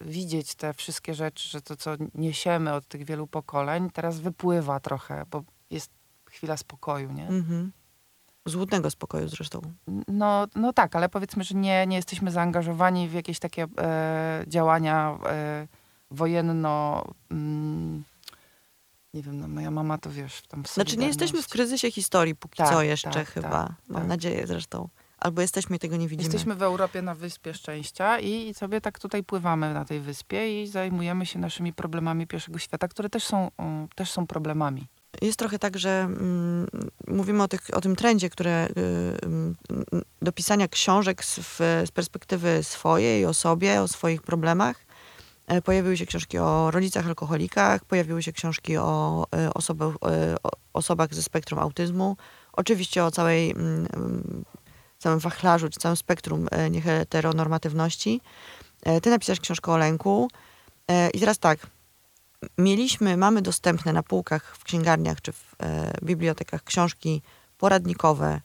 widzieć 0.00 0.54
te 0.54 0.74
wszystkie 0.74 1.14
rzeczy, 1.14 1.48
że 1.48 1.60
to, 1.62 1.76
co 1.76 1.90
niesiemy 2.14 2.72
od 2.74 2.88
tych 2.88 3.04
wielu 3.04 3.26
pokoleń, 3.26 3.90
teraz 3.90 4.20
wypływa 4.20 4.80
trochę, 4.80 5.24
bo 5.30 5.42
jest 5.70 5.90
chwila 6.30 6.56
spokoju, 6.56 7.12
nie? 7.12 7.28
Mhm. 7.28 7.72
Złudnego 8.46 8.90
spokoju 8.90 9.28
zresztą. 9.28 9.60
No, 10.08 10.46
no 10.54 10.72
tak, 10.72 10.96
ale 10.96 11.08
powiedzmy, 11.08 11.44
że 11.44 11.54
nie, 11.54 11.86
nie 11.86 11.96
jesteśmy 11.96 12.30
zaangażowani 12.30 13.08
w 13.08 13.12
jakieś 13.12 13.38
takie 13.38 13.66
e, 13.78 14.44
działania 14.46 15.18
e, 15.26 15.68
wojenno... 16.10 17.04
Mm, 17.30 18.04
nie 19.14 19.22
wiem, 19.22 19.40
no 19.40 19.48
moja 19.48 19.70
mama 19.70 19.98
to 19.98 20.10
wiesz, 20.10 20.42
tam 20.48 20.64
w 20.64 20.68
Znaczy 20.68 20.96
nie 20.96 21.06
jesteśmy 21.06 21.42
w 21.42 21.48
kryzysie 21.48 21.90
historii 21.90 22.34
póki 22.34 22.56
Tak, 22.56 22.68
co 22.68 22.82
jeszcze 22.82 23.10
tak, 23.10 23.28
chyba. 23.28 23.50
tak, 23.50 23.72
Mam 23.88 24.00
tak. 24.00 24.08
nadzieję 24.08 24.46
zresztą. 24.46 24.88
Albo 25.18 25.42
jesteśmy 25.42 25.76
i 25.76 25.78
tego 25.78 25.96
nie 25.96 26.08
widzimy. 26.08 26.24
Jesteśmy 26.24 26.54
w 26.54 26.62
Europie 26.62 27.02
na 27.02 27.14
Wyspie 27.14 27.54
Szczęścia 27.54 28.20
i 28.20 28.54
sobie 28.54 28.80
tak 28.80 28.98
tutaj 28.98 29.24
pływamy 29.24 29.74
na 29.74 29.84
tej 29.84 30.00
wyspie 30.00 30.62
i 30.62 30.66
zajmujemy 30.66 31.26
się 31.26 31.38
naszymi 31.38 31.72
problemami 31.72 32.26
pierwszego 32.26 32.58
świata, 32.58 32.88
które 32.88 33.08
też 33.08 33.24
są, 33.24 33.50
um, 33.58 33.88
też 33.94 34.10
są 34.10 34.26
problemami. 34.26 34.86
Jest 35.22 35.38
trochę 35.38 35.58
tak, 35.58 35.78
że 35.78 36.00
mm, 36.00 36.66
mówimy 37.06 37.42
o, 37.42 37.48
tych, 37.48 37.60
o 37.72 37.80
tym 37.80 37.96
trendzie, 37.96 38.30
które 38.30 38.68
y, 38.68 38.72
mm, 39.22 39.56
do 40.22 40.32
pisania 40.32 40.68
książek 40.68 41.24
z, 41.24 41.38
w, 41.38 41.58
z 41.86 41.90
perspektywy 41.90 42.62
swojej, 42.62 43.26
o 43.26 43.34
sobie, 43.34 43.82
o 43.82 43.88
swoich 43.88 44.22
problemach. 44.22 44.87
E, 45.48 45.62
Pojawiły 45.62 45.96
się 45.96 46.06
książki 46.06 46.38
o 46.38 46.70
rodzicach 46.70 47.06
alkoholikach, 47.06 47.84
pojawiły 47.84 48.22
się 48.22 48.32
książki 48.32 48.76
o, 48.76 49.26
e, 49.36 49.54
osobach, 49.54 49.94
e, 49.94 50.36
o 50.42 50.50
osobach 50.72 51.14
ze 51.14 51.22
spektrum 51.22 51.58
autyzmu. 51.58 52.16
Oczywiście 52.52 53.04
o 53.04 53.10
całej, 53.10 53.50
mm, 53.50 53.86
mm, 53.94 54.44
całym 54.98 55.18
wachlarzu, 55.18 55.68
czy 55.68 55.80
całym 55.80 55.96
spektrum 55.96 56.48
nieheteronormatywności. 56.70 58.20
Ty 59.02 59.10
napisałaś 59.10 59.40
książkę 59.40 59.72
o 59.72 59.76
lęku. 59.76 60.30
I 61.14 61.20
teraz 61.20 61.38
tak, 61.38 61.66
mieliśmy, 62.58 63.16
mamy 63.16 63.42
dostępne 63.42 63.92
na 63.92 64.02
półkach 64.02 64.56
w 64.56 64.64
księgarniach 64.64 65.20
czy 65.20 65.32
w 65.32 65.54
bibliotekach 66.02 66.64
książki 66.64 67.22
poradnikowe, 67.58 68.40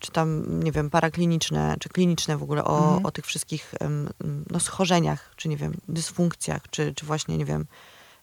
czy 0.00 0.10
tam, 0.12 0.60
nie 0.64 0.72
wiem, 0.72 0.90
parakliniczne, 0.90 1.76
czy 1.80 1.88
kliniczne 1.88 2.36
w 2.36 2.42
ogóle 2.42 2.64
o, 2.64 2.84
Mhm. 2.84 3.06
o 3.06 3.10
tych 3.10 3.26
wszystkich 3.26 3.74
no, 4.50 4.60
schorzeniach, 4.60 5.32
czy 5.36 5.48
nie 5.48 5.56
wiem, 5.56 5.74
dysfunkcjach, 5.88 6.62
czy, 6.70 6.94
czy 6.94 7.06
właśnie, 7.06 7.38
nie 7.38 7.44
wiem, 7.44 7.66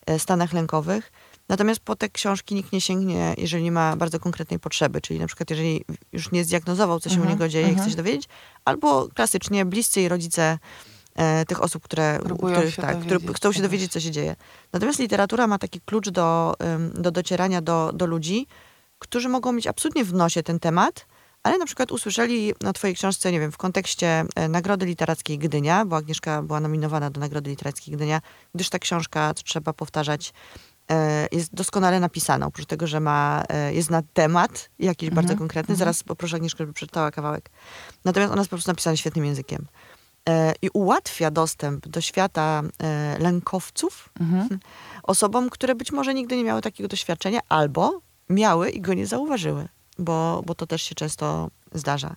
e, 0.06 0.18
stanach 0.18 0.52
lękowych. 0.52 1.12
Natomiast 1.48 1.80
po 1.80 1.96
te 1.96 2.08
książki 2.08 2.54
nikt 2.54 2.72
nie 2.72 2.80
sięgnie, 2.80 3.34
jeżeli 3.38 3.64
nie 3.64 3.72
ma 3.72 3.96
bardzo 3.96 4.20
konkretnej 4.20 4.58
potrzeby, 4.60 5.00
czyli 5.00 5.20
na 5.20 5.26
przykład 5.26 5.50
jeżeli 5.50 5.84
już 6.12 6.32
nie 6.32 6.44
zdiagnozował, 6.44 7.00
co 7.00 7.08
się 7.08 7.14
u 7.16 7.18
Mhm, 7.18 7.32
niego 7.32 7.48
dzieje 7.48 7.66
i 7.66 7.70
mhm. 7.70 7.84
chce 7.84 7.90
się 7.90 7.96
dowiedzieć, 7.96 8.28
albo 8.64 9.08
klasycznie 9.14 9.64
bliscy 9.64 10.00
i 10.00 10.08
rodzice 10.08 10.58
e, 11.14 11.44
tych 11.46 11.62
osób, 11.62 11.82
które, 11.84 12.18
u 12.20 12.24
Próbują 12.24 12.54
których, 12.56 12.76
tak, 12.76 13.00
które 13.00 13.16
chcą 13.20 13.32
się 13.32 13.38
czegoś. 13.38 13.60
dowiedzieć, 13.60 13.92
co 13.92 14.00
się 14.00 14.10
dzieje. 14.10 14.36
Natomiast 14.72 14.98
literatura 14.98 15.46
ma 15.46 15.58
taki 15.58 15.80
klucz 15.80 16.08
do, 16.08 16.54
do 16.94 17.10
docierania 17.10 17.60
do, 17.62 17.90
do 17.94 18.06
ludzi, 18.06 18.46
którzy 18.98 19.28
mogą 19.28 19.52
mieć 19.52 19.66
absolutnie 19.66 20.04
w 20.04 20.12
nosie 20.14 20.42
ten 20.42 20.60
temat, 20.60 21.06
ale 21.42 21.58
na 21.58 21.66
przykład 21.66 21.92
usłyszeli 21.92 22.52
na 22.62 22.72
twojej 22.72 22.96
książce, 22.96 23.32
nie 23.32 23.40
wiem, 23.40 23.52
w 23.52 23.56
kontekście 23.56 24.24
e, 24.34 24.48
Nagrody 24.48 24.86
Literackiej 24.86 25.38
Gdynia, 25.38 25.84
bo 25.84 25.96
Agnieszka 25.96 26.42
była 26.42 26.60
nominowana 26.60 27.10
do 27.10 27.20
Nagrody 27.20 27.50
Literackiej 27.50 27.94
Gdynia, 27.96 28.20
gdyż 28.54 28.68
ta 28.70 28.78
książka, 28.78 29.34
co 29.34 29.42
trzeba 29.42 29.72
powtarzać, 29.72 30.32
e, 30.90 31.26
jest 31.32 31.54
doskonale 31.54 32.00
napisana. 32.00 32.46
Oprócz 32.46 32.66
tego, 32.66 32.86
że 32.86 33.00
ma, 33.00 33.42
e, 33.48 33.74
jest 33.74 33.90
na 33.90 34.02
temat 34.14 34.70
jakiś 34.78 35.08
Mhm, 35.08 35.14
bardzo 35.26 35.38
konkretny. 35.38 35.72
mhm. 35.72 35.78
Zaraz 35.78 36.02
poproszę 36.02 36.36
Agnieszkę, 36.36 36.58
żeby 36.58 36.72
przeczytała 36.72 37.10
kawałek. 37.10 37.50
Natomiast 38.04 38.32
ona 38.32 38.40
jest 38.40 38.50
po 38.50 38.56
prostu 38.56 38.70
napisana 38.70 38.96
świetnym 38.96 39.24
językiem. 39.24 39.66
I 40.62 40.68
ułatwia 40.72 41.30
dostęp 41.30 41.88
do 41.88 42.00
świata 42.00 42.62
lękowców 43.18 44.08
Mhm. 44.20 44.48
osobom, 45.02 45.50
które 45.50 45.74
być 45.74 45.92
może 45.92 46.14
nigdy 46.14 46.36
nie 46.36 46.44
miały 46.44 46.60
takiego 46.62 46.88
doświadczenia, 46.88 47.40
albo 47.48 48.00
miały 48.28 48.70
i 48.70 48.80
go 48.80 48.94
nie 48.94 49.06
zauważyły, 49.06 49.68
bo, 50.00 50.42
bo 50.46 50.54
to 50.54 50.66
też 50.66 50.82
się 50.82 50.94
często 50.94 51.50
zdarza. 51.72 52.16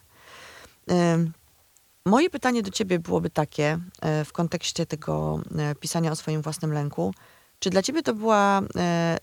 Moje 2.06 2.30
pytanie 2.30 2.64
do 2.64 2.72
ciebie 2.72 3.00
byłoby 3.00 3.30
takie 3.30 3.80
e, 4.02 4.26
w 4.26 4.34
kontekście 4.34 4.86
tego 4.86 5.42
e, 5.58 5.76
pisania 5.76 6.12
o 6.12 6.16
swoim 6.16 6.42
własnym 6.42 6.74
lęku. 6.74 7.14
Czy 7.60 7.70
dla 7.70 7.82
ciebie 7.82 8.04
to 8.04 8.14
była, 8.14 8.62
e, 8.76 9.18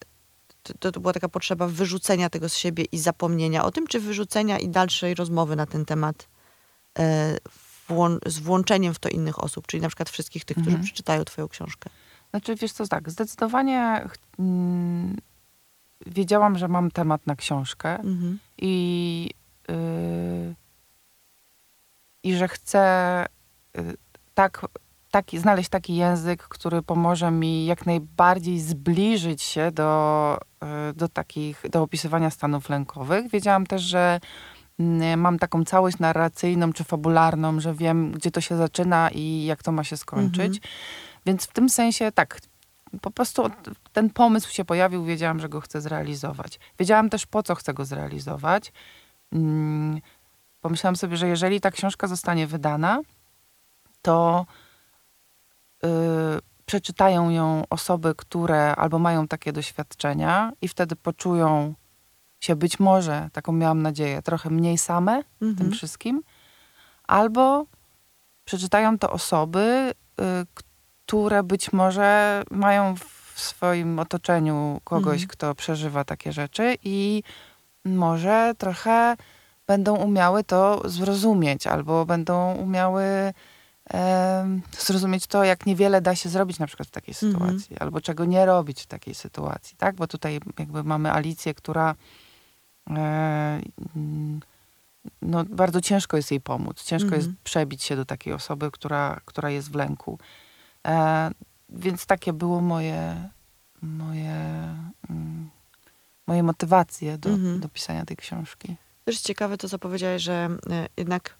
to, 0.78 0.92
to 0.92 1.00
była 1.00 1.12
taka 1.12 1.28
potrzeba 1.28 1.66
wyrzucenia 1.66 2.30
tego 2.30 2.48
z 2.48 2.56
siebie 2.56 2.84
i 2.92 2.98
zapomnienia 2.98 3.64
o 3.64 3.70
tym, 3.70 3.86
czy 3.86 4.00
wyrzucenia 4.00 4.58
i 4.58 4.68
dalszej 4.68 5.14
rozmowy 5.14 5.56
na 5.56 5.66
ten 5.66 5.84
temat 5.84 6.28
z 8.26 8.38
włączeniem 8.38 8.94
w 8.94 8.98
to 8.98 9.08
innych 9.08 9.44
osób, 9.44 9.66
czyli 9.66 9.80
na 9.80 9.88
przykład 9.88 10.10
wszystkich 10.10 10.44
tych, 10.44 10.56
którzy 10.56 10.70
Mhm. 10.70 10.84
przeczytają 10.84 11.24
twoją 11.24 11.48
książkę? 11.48 11.90
Znaczy, 12.30 12.54
wiesz 12.54 12.72
co, 12.72 12.88
tak, 12.88 13.10
zdecydowanie 13.10 14.08
mm, 14.38 15.16
wiedziałam, 16.06 16.58
że 16.58 16.68
mam 16.68 16.90
temat 16.90 17.26
na 17.26 17.36
książkę 17.36 17.98
Mhm. 17.98 18.38
i, 18.58 19.30
yy, 19.68 20.54
i 22.22 22.34
że 22.34 22.48
chcę 22.48 23.26
yy, 23.74 23.96
tak, 24.34 24.66
taki, 25.10 25.38
znaleźć 25.38 25.68
taki 25.68 25.96
język, 25.96 26.42
który 26.42 26.82
pomoże 26.82 27.30
mi 27.30 27.66
jak 27.66 27.86
najbardziej 27.86 28.60
zbliżyć 28.60 29.42
się 29.42 29.70
do, 29.72 30.38
yy, 30.62 30.68
do 30.94 31.08
takich, 31.08 31.62
do 31.70 31.82
opisywania 31.82 32.30
stanów 32.30 32.68
lękowych. 32.68 33.30
Wiedziałam 33.30 33.66
też, 33.66 33.82
że 33.82 34.20
mm, 34.78 35.20
mam 35.20 35.38
taką 35.38 35.64
całość 35.64 35.98
narracyjną 35.98 36.72
czy 36.72 36.84
fabularną, 36.84 37.60
że 37.60 37.74
wiem, 37.74 38.12
gdzie 38.12 38.30
to 38.30 38.40
się 38.40 38.56
zaczyna 38.56 39.10
i 39.10 39.44
jak 39.44 39.62
to 39.62 39.72
ma 39.72 39.84
się 39.84 39.96
skończyć. 39.96 40.56
Mhm. 40.56 40.60
Więc 41.26 41.44
w 41.44 41.52
tym 41.52 41.68
sensie 41.68 42.12
tak, 42.12 42.40
po 43.02 43.10
prostu 43.10 43.50
ten 43.92 44.10
pomysł 44.10 44.50
się 44.50 44.64
pojawił, 44.64 45.04
wiedziałam, 45.04 45.40
że 45.40 45.48
go 45.48 45.60
chcę 45.60 45.80
zrealizować. 45.80 46.60
Wiedziałam 46.78 47.10
też, 47.10 47.26
po 47.26 47.42
co 47.42 47.54
chcę 47.54 47.74
go 47.74 47.84
zrealizować. 47.84 48.72
Mm, 49.32 50.00
Pomyślałam 50.60 50.96
sobie, 50.96 51.16
że 51.16 51.28
jeżeli 51.28 51.60
ta 51.60 51.70
książka 51.70 52.06
zostanie 52.06 52.46
wydana, 52.46 53.00
to 54.02 54.46
y, 55.84 55.88
przeczytają 56.66 57.30
ją 57.30 57.64
osoby, 57.70 58.14
które 58.16 58.76
albo 58.76 58.98
mają 58.98 59.28
takie 59.28 59.52
doświadczenia 59.52 60.52
i 60.62 60.68
wtedy 60.68 60.96
poczują 60.96 61.74
się 62.40 62.56
być 62.56 62.80
może, 62.80 63.28
taką 63.32 63.52
miałam 63.52 63.82
nadzieję, 63.82 64.22
trochę 64.22 64.50
mniej 64.50 64.78
same 64.78 65.22
w 65.22 65.38
tym 65.38 65.48
Mhm. 65.50 65.72
wszystkim, 65.72 66.22
albo 67.08 67.66
przeczytają 68.44 68.98
to 68.98 69.10
osoby, 69.10 69.92
y, 70.20 70.24
które 71.10 71.42
być 71.42 71.72
może 71.72 72.42
mają 72.50 72.94
w 73.34 73.40
swoim 73.40 73.98
otoczeniu 73.98 74.80
kogoś, 74.84 75.12
Mhm. 75.22 75.28
kto 75.28 75.54
przeżywa 75.54 76.04
takie 76.04 76.32
rzeczy 76.32 76.76
i 76.84 77.22
może 77.84 78.54
trochę 78.58 79.16
będą 79.66 79.96
umiały 79.96 80.44
to 80.44 80.82
zrozumieć, 80.90 81.66
albo 81.66 82.06
będą 82.06 82.54
umiały 82.54 83.04
em, 83.90 84.62
zrozumieć 84.78 85.26
to, 85.26 85.44
jak 85.44 85.66
niewiele 85.66 86.00
da 86.00 86.14
się 86.14 86.28
zrobić 86.28 86.58
na 86.58 86.66
przykład 86.66 86.88
w 86.88 86.90
takiej 86.90 87.14
Mhm. 87.22 87.32
sytuacji, 87.32 87.78
albo 87.78 88.00
czego 88.00 88.24
nie 88.24 88.46
robić 88.46 88.82
w 88.82 88.86
takiej 88.86 89.14
sytuacji, 89.14 89.76
tak? 89.76 89.96
Bo 89.96 90.06
tutaj 90.06 90.40
jakby 90.58 90.84
mamy 90.84 91.12
Alicję, 91.12 91.54
która 91.54 91.94
e, 92.90 93.60
mm, 93.96 94.40
no, 95.22 95.44
bardzo 95.44 95.80
ciężko 95.80 96.16
jest 96.16 96.30
jej 96.30 96.40
pomóc. 96.40 96.84
Ciężko 96.84 97.04
Mhm. 97.06 97.22
jest 97.22 97.32
przebić 97.44 97.82
się 97.82 97.96
do 97.96 98.04
takiej 98.04 98.32
osoby, 98.32 98.70
która, 98.70 99.20
która 99.24 99.50
jest 99.50 99.70
w 99.70 99.74
lęku. 99.74 100.18
E, 100.86 101.30
więc 101.68 102.06
takie 102.06 102.32
było 102.32 102.60
moje, 102.60 103.28
moje, 103.82 104.34
mm, 105.10 105.50
moje 106.26 106.42
motywacje 106.42 107.18
do, 107.18 107.30
Mhm. 107.30 107.60
do 107.60 107.68
pisania 107.68 108.04
tej 108.04 108.16
książki. 108.16 108.76
Też 109.04 109.20
ciekawe 109.20 109.58
to, 109.58 109.68
co 109.68 109.78
powiedziałeś, 109.78 110.22
że 110.22 110.48
e, 110.70 110.88
jednak 110.96 111.36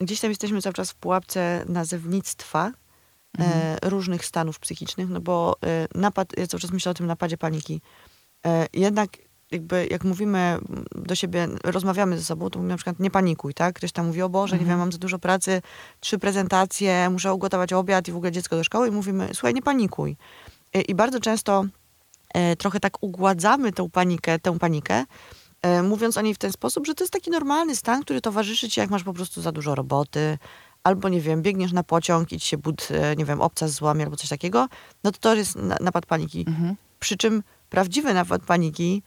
gdzieś 0.00 0.20
tam 0.20 0.30
jesteśmy 0.30 0.62
cały 0.62 0.72
czas 0.72 0.90
w 0.90 0.94
pułapce 0.94 1.64
nazewnictwa 1.68 2.72
Mhm. 3.38 3.76
e, 3.82 3.88
różnych 3.90 4.24
stanów 4.24 4.58
psychicznych, 4.58 5.08
no 5.08 5.20
bo 5.20 5.56
e, 5.64 5.86
napad, 5.94 6.38
ja 6.38 6.46
cały 6.46 6.60
czas 6.60 6.70
myślę 6.70 6.90
o 6.90 6.94
tym 6.94 7.06
napadzie 7.06 7.38
paniki. 7.38 7.80
E, 8.46 8.66
jednak 8.72 9.10
jakby 9.54 9.86
jak 9.90 10.04
mówimy 10.04 10.58
do 10.94 11.14
siebie, 11.14 11.48
rozmawiamy 11.64 12.18
ze 12.18 12.24
sobą, 12.24 12.50
to 12.50 12.58
mówimy 12.58 12.72
na 12.72 12.76
przykład 12.76 13.00
nie 13.00 13.10
panikuj, 13.10 13.54
tak? 13.54 13.74
Ktoś 13.74 13.92
tam 13.92 14.06
mówi, 14.06 14.22
o 14.22 14.28
Boże, 14.28 14.56
nie 14.56 14.60
Mhm. 14.62 14.70
wiem, 14.70 14.78
mam 14.78 14.92
za 14.92 14.98
dużo 14.98 15.18
pracy, 15.18 15.62
trzy 16.00 16.18
prezentacje, 16.18 17.10
muszę 17.10 17.34
ugotować 17.34 17.72
obiad 17.72 18.08
i 18.08 18.12
w 18.12 18.16
ogóle 18.16 18.32
dziecko 18.32 18.56
do 18.56 18.64
szkoły 18.64 18.88
i 18.88 18.90
mówimy, 18.90 19.28
słuchaj, 19.32 19.54
nie 19.54 19.62
panikuj. 19.62 20.16
E, 20.74 20.80
I 20.80 20.94
bardzo 20.94 21.20
często 21.20 21.64
e, 22.34 22.56
trochę 22.56 22.80
tak 22.80 23.02
ugładzamy 23.02 23.72
tą 23.72 23.90
panikę, 23.90 24.38
tę 24.38 24.58
panikę, 24.58 25.04
e, 25.62 25.82
mówiąc 25.82 26.16
o 26.16 26.20
niej 26.20 26.34
w 26.34 26.38
ten 26.38 26.52
sposób, 26.52 26.86
że 26.86 26.94
to 26.94 27.04
jest 27.04 27.12
taki 27.12 27.30
normalny 27.30 27.76
stan, 27.76 28.02
który 28.02 28.20
towarzyszy 28.20 28.68
ci, 28.68 28.80
jak 28.80 28.90
masz 28.90 29.02
po 29.04 29.12
prostu 29.12 29.42
za 29.42 29.52
dużo 29.52 29.74
roboty, 29.74 30.38
albo 30.84 31.08
nie 31.08 31.20
wiem, 31.20 31.42
biegniesz 31.42 31.72
na 31.72 31.82
pociąg 31.82 32.32
i 32.32 32.40
ci 32.40 32.48
się 32.48 32.58
bud, 32.58 32.88
e, 32.90 33.16
nie 33.16 33.24
wiem, 33.24 33.40
obca 33.40 33.68
złamie 33.68 34.04
albo 34.04 34.16
coś 34.16 34.28
takiego, 34.28 34.68
no 35.04 35.12
to 35.12 35.18
to 35.18 35.34
jest 35.34 35.56
na, 35.56 35.76
napad 35.80 36.06
paniki. 36.06 36.44
Mhm. 36.48 36.74
Przy 37.00 37.16
czym 37.16 37.42
prawdziwy 37.70 38.14
napad 38.14 38.42
paniki, 38.42 39.02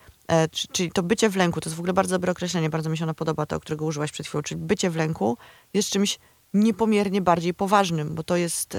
czyli 0.72 0.91
to 0.91 1.03
bycie 1.03 1.29
w 1.29 1.36
lęku, 1.36 1.62
to 1.62 1.69
jest 1.69 1.75
w 1.77 1.79
ogóle 1.79 1.93
bardzo 1.93 2.15
dobre 2.15 2.31
określenie, 2.31 2.69
bardzo 2.69 2.89
mi 2.89 2.98
się 2.98 3.03
ono 3.03 3.13
podoba, 3.13 3.46
to, 3.46 3.60
którego 3.60 3.86
użyłaś 3.86 4.12
przed 4.12 4.27
chwilą, 4.27 4.41
czyli 4.41 4.62
bycie 4.62 4.89
w 4.89 4.96
lęku 4.96 5.38
jest 5.74 5.89
czymś 5.89 6.19
niepomiernie 6.53 7.22
bardziej 7.22 7.53
poważnym, 7.53 8.15
bo 8.15 8.24
to 8.24 8.36
jest... 8.36 8.77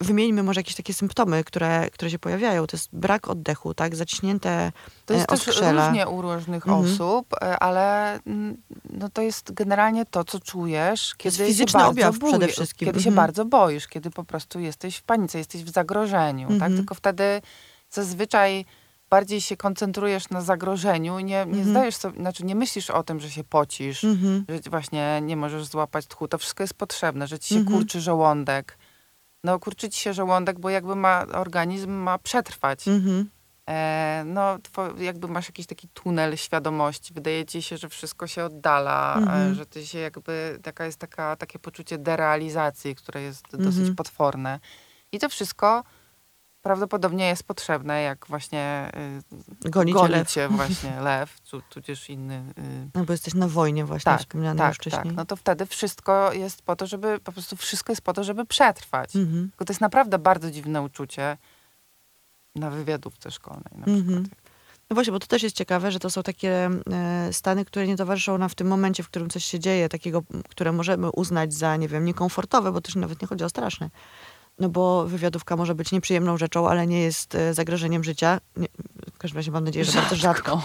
Wymieńmy 0.00 0.42
może 0.42 0.60
jakieś 0.60 0.74
takie 0.74 0.94
symptomy, 0.94 1.44
które, 1.44 1.90
które 1.90 2.10
się 2.10 2.18
pojawiają. 2.18 2.66
To 2.66 2.76
jest 2.76 2.88
brak 2.92 3.28
oddechu, 3.28 3.74
tak? 3.74 3.96
Zaciśnięte 3.96 4.72
To 5.06 5.14
jest 5.14 5.24
e, 5.24 5.36
też 5.36 5.48
oskrzela. 5.48 5.86
różnie 5.88 6.08
u 6.08 6.22
różnych 6.22 6.66
Mhm. 6.68 6.84
osób, 6.84 7.34
e, 7.42 7.58
ale 7.58 8.14
mm, 8.26 8.56
no 8.90 9.08
to 9.08 9.22
jest 9.22 9.52
generalnie 9.52 10.06
to, 10.06 10.24
co 10.24 10.40
czujesz, 10.40 11.14
kiedy 11.18 11.36
się 11.36 11.46
fizyczny 11.46 11.78
bardzo 11.78 11.90
objaw 11.90 12.18
przede 12.18 12.38
boisz, 12.38 12.52
wszystkim. 12.52 12.86
Kiedy 12.86 13.00
się 13.00 13.08
Mhm. 13.08 13.26
bardzo 13.26 13.44
boisz, 13.44 13.88
kiedy 13.88 14.10
po 14.10 14.24
prostu 14.24 14.60
jesteś 14.60 14.96
w 14.96 15.02
panice, 15.02 15.38
jesteś 15.38 15.64
w 15.64 15.70
zagrożeniu, 15.70 16.46
tak? 16.46 16.54
Mhm. 16.54 16.76
Tylko 16.76 16.94
wtedy 16.94 17.42
zazwyczaj 17.90 18.64
bardziej 19.12 19.40
się 19.40 19.56
koncentrujesz 19.56 20.30
na 20.30 20.40
zagrożeniu 20.40 21.18
i 21.18 21.24
nie, 21.24 21.30
nie 21.30 21.40
Mhm. 21.42 21.64
zdajesz 21.70 21.96
sobie, 21.96 22.18
znaczy 22.18 22.44
nie 22.44 22.54
myślisz 22.54 22.90
o 22.90 23.02
tym, 23.02 23.20
że 23.20 23.30
się 23.30 23.44
pocisz, 23.44 24.04
Mhm. 24.04 24.44
że 24.48 24.70
właśnie 24.70 25.20
nie 25.22 25.36
możesz 25.36 25.64
złapać 25.64 26.06
tchu. 26.06 26.28
To 26.28 26.38
wszystko 26.38 26.62
jest 26.62 26.74
potrzebne, 26.74 27.26
że 27.26 27.38
ci 27.38 27.48
się 27.54 27.60
Mhm. 27.60 27.76
kurczy 27.76 28.00
żołądek. 28.00 28.78
No 29.44 29.58
kurczy 29.58 29.88
ci 29.90 30.00
się 30.00 30.14
żołądek, 30.14 30.60
bo 30.60 30.70
jakby 30.70 30.96
ma 30.96 31.26
organizm 31.32 31.90
ma 31.90 32.18
przetrwać. 32.18 32.88
Mhm. 32.88 33.30
E, 33.70 34.22
no, 34.26 34.58
jakby 34.98 35.28
masz 35.28 35.46
jakiś 35.48 35.66
taki 35.66 35.88
tunel 35.88 36.36
świadomości. 36.36 37.14
Wydaje 37.14 37.44
ci 37.46 37.62
się, 37.62 37.76
że 37.76 37.88
wszystko 37.88 38.26
się 38.26 38.44
oddala, 38.44 39.18
e, 39.50 39.54
że 39.54 39.66
ty 39.66 39.86
się 39.86 39.98
jakby, 39.98 40.58
taka 40.62 40.84
jest 40.84 40.98
taka, 40.98 41.36
takie 41.36 41.58
poczucie 41.58 41.98
derealizacji, 41.98 42.94
które 42.94 43.22
jest 43.22 43.44
dosyć 43.56 43.96
potworne. 43.96 44.60
I 45.12 45.18
to 45.18 45.28
wszystko 45.28 45.84
prawdopodobnie 46.62 47.28
jest 47.28 47.42
potrzebne, 47.44 48.02
jak 48.02 48.26
właśnie 48.28 48.90
y, 49.66 49.70
lew. 50.08 50.56
właśnie 50.56 51.00
lew, 51.00 51.40
tu, 51.40 51.62
tudzież 51.70 52.10
inny... 52.10 52.44
Y, 52.58 52.88
No 52.94 53.04
bo 53.04 53.12
jesteś 53.12 53.34
na 53.34 53.48
wojnie 53.48 53.84
właśnie, 53.84 54.12
tak, 54.12 54.20
wspomnianej 54.20 54.58
tak, 54.58 54.68
już 54.68 54.76
wcześniej. 54.78 55.04
tak. 55.04 55.12
No 55.14 55.24
to 55.26 55.36
wtedy 55.36 55.66
wszystko 55.66 56.32
jest 56.32 56.62
po 56.62 56.76
to, 56.76 56.86
żeby, 56.86 57.18
po 57.24 57.32
prostu 57.32 57.56
wszystko 57.56 57.92
jest 57.92 58.02
po 58.02 58.12
to, 58.12 58.24
żeby 58.24 58.46
przetrwać. 58.46 59.16
Mhm. 59.16 59.50
Tylko 59.50 59.64
to 59.64 59.72
jest 59.72 59.80
naprawdę 59.80 60.18
bardzo 60.18 60.50
dziwne 60.50 60.82
uczucie 60.82 61.36
na 62.54 62.70
wywiadówce 62.70 63.30
szkolnej 63.30 63.72
na 63.76 63.86
Mhm. 63.86 64.22
przykład. 64.22 64.42
No 64.90 64.94
właśnie, 64.94 65.12
bo 65.12 65.18
to 65.18 65.26
też 65.26 65.42
jest 65.42 65.56
ciekawe, 65.56 65.92
że 65.92 65.98
to 65.98 66.10
są 66.10 66.22
takie 66.22 66.70
e, 66.92 67.32
stany, 67.32 67.64
które 67.64 67.86
nie 67.86 67.96
towarzyszą 67.96 68.38
nam 68.38 68.48
w 68.48 68.54
tym 68.54 68.66
momencie, 68.66 69.02
w 69.02 69.08
którym 69.08 69.30
coś 69.30 69.44
się 69.44 69.58
dzieje, 69.60 69.88
takiego, 69.88 70.22
które 70.48 70.72
możemy 70.72 71.10
uznać 71.10 71.54
za, 71.54 71.76
nie 71.76 71.88
wiem, 71.88 72.04
niekomfortowe, 72.04 72.72
bo 72.72 72.80
też 72.80 72.94
nawet 72.94 73.22
nie 73.22 73.28
chodzi 73.28 73.44
o 73.44 73.48
straszne. 73.48 73.90
No 74.62 74.68
bo 74.68 75.04
wywiadówka 75.06 75.56
może 75.56 75.74
być 75.74 75.92
nieprzyjemną 75.92 76.36
rzeczą, 76.36 76.68
ale 76.68 76.86
nie 76.86 77.00
jest 77.00 77.34
e, 77.34 77.54
zagrożeniem 77.54 78.04
życia. 78.04 78.40
Nie, 78.56 78.68
w 79.14 79.18
każdym 79.18 79.38
razie 79.38 79.50
mam 79.50 79.64
nadzieję, 79.64 79.84
że 79.84 79.92
bardzo 79.92 80.16
rzadko. 80.16 80.62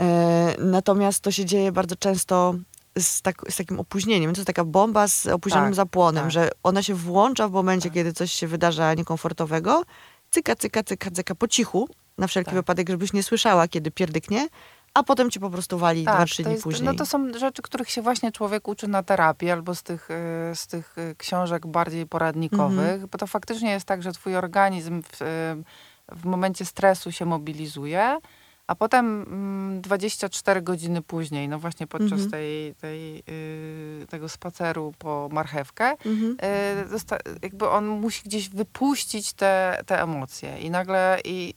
E, 0.00 0.54
natomiast 0.58 1.20
to 1.20 1.30
się 1.30 1.44
dzieje 1.44 1.72
bardzo 1.72 1.96
często 1.96 2.54
z, 2.98 3.22
tak, 3.22 3.42
z 3.48 3.56
takim 3.56 3.80
opóźnieniem. 3.80 4.32
To 4.32 4.38
jest 4.40 4.46
taka 4.46 4.64
bomba 4.64 5.08
z 5.08 5.26
opóźnionym 5.26 5.68
Tak, 5.68 5.74
zapłonem, 5.74 6.22
tak. 6.22 6.30
że 6.32 6.50
ona 6.62 6.82
się 6.82 6.94
włącza 6.94 7.48
w 7.48 7.52
momencie, 7.52 7.88
Tak. 7.88 7.94
kiedy 7.94 8.12
coś 8.12 8.32
się 8.32 8.46
wydarza 8.46 8.94
niekomfortowego. 8.94 9.82
Cyka, 10.30 10.56
cyka, 10.56 10.82
cyka, 10.82 11.10
cyka 11.10 11.34
po 11.34 11.48
cichu, 11.48 11.88
na 12.18 12.26
wszelki 12.26 12.46
Tak. 12.50 12.54
wypadek, 12.54 12.88
żebyś 12.88 13.12
nie 13.12 13.22
słyszała, 13.22 13.68
kiedy 13.68 13.90
pierdyknie, 13.90 14.48
a 14.96 15.02
potem 15.02 15.30
ci 15.30 15.40
po 15.40 15.50
prostu 15.50 15.78
wali 15.78 16.02
dwa, 16.02 16.24
trzy 16.24 16.36
Tak, 16.36 16.44
dni 16.44 16.52
jest, 16.52 16.64
później. 16.64 16.84
No 16.86 16.94
to 16.94 17.06
są 17.06 17.32
rzeczy, 17.38 17.62
których 17.62 17.90
się 17.90 18.02
właśnie 18.02 18.32
człowiek 18.32 18.68
uczy 18.68 18.88
na 18.88 19.02
terapii 19.02 19.50
albo 19.50 19.74
z 19.74 19.82
tych, 19.82 20.08
y, 20.10 20.14
z 20.54 20.66
tych 20.66 20.98
y, 20.98 21.14
książek 21.18 21.66
bardziej 21.66 22.06
poradnikowych, 22.06 22.78
Mhm. 22.92 23.08
bo 23.12 23.18
to 23.18 23.26
faktycznie 23.26 23.70
jest 23.70 23.86
tak, 23.86 24.02
że 24.02 24.12
twój 24.12 24.36
organizm 24.36 25.02
w, 25.02 25.22
y, 25.22 26.14
w 26.16 26.24
momencie 26.24 26.64
stresu 26.64 27.12
się 27.12 27.24
mobilizuje, 27.24 28.18
a 28.66 28.74
potem 28.74 29.22
mm, 29.22 29.80
24 29.80 30.62
godziny 30.62 31.02
później, 31.02 31.48
no 31.48 31.58
właśnie 31.58 31.86
podczas 31.86 32.12
Mhm. 32.12 32.30
tej, 32.30 32.74
tej, 32.74 33.18
y, 33.28 34.06
tego 34.10 34.28
spaceru 34.28 34.94
po 34.98 35.28
marchewkę, 35.32 35.90
Mhm. 36.06 36.36
y, 37.32 37.38
jakby 37.42 37.68
on 37.68 37.86
musi 37.86 38.22
gdzieś 38.24 38.48
wypuścić 38.48 39.32
te, 39.32 39.82
te 39.86 40.02
emocje. 40.02 40.58
I 40.58 40.70
nagle, 40.70 41.18
i, 41.24 41.54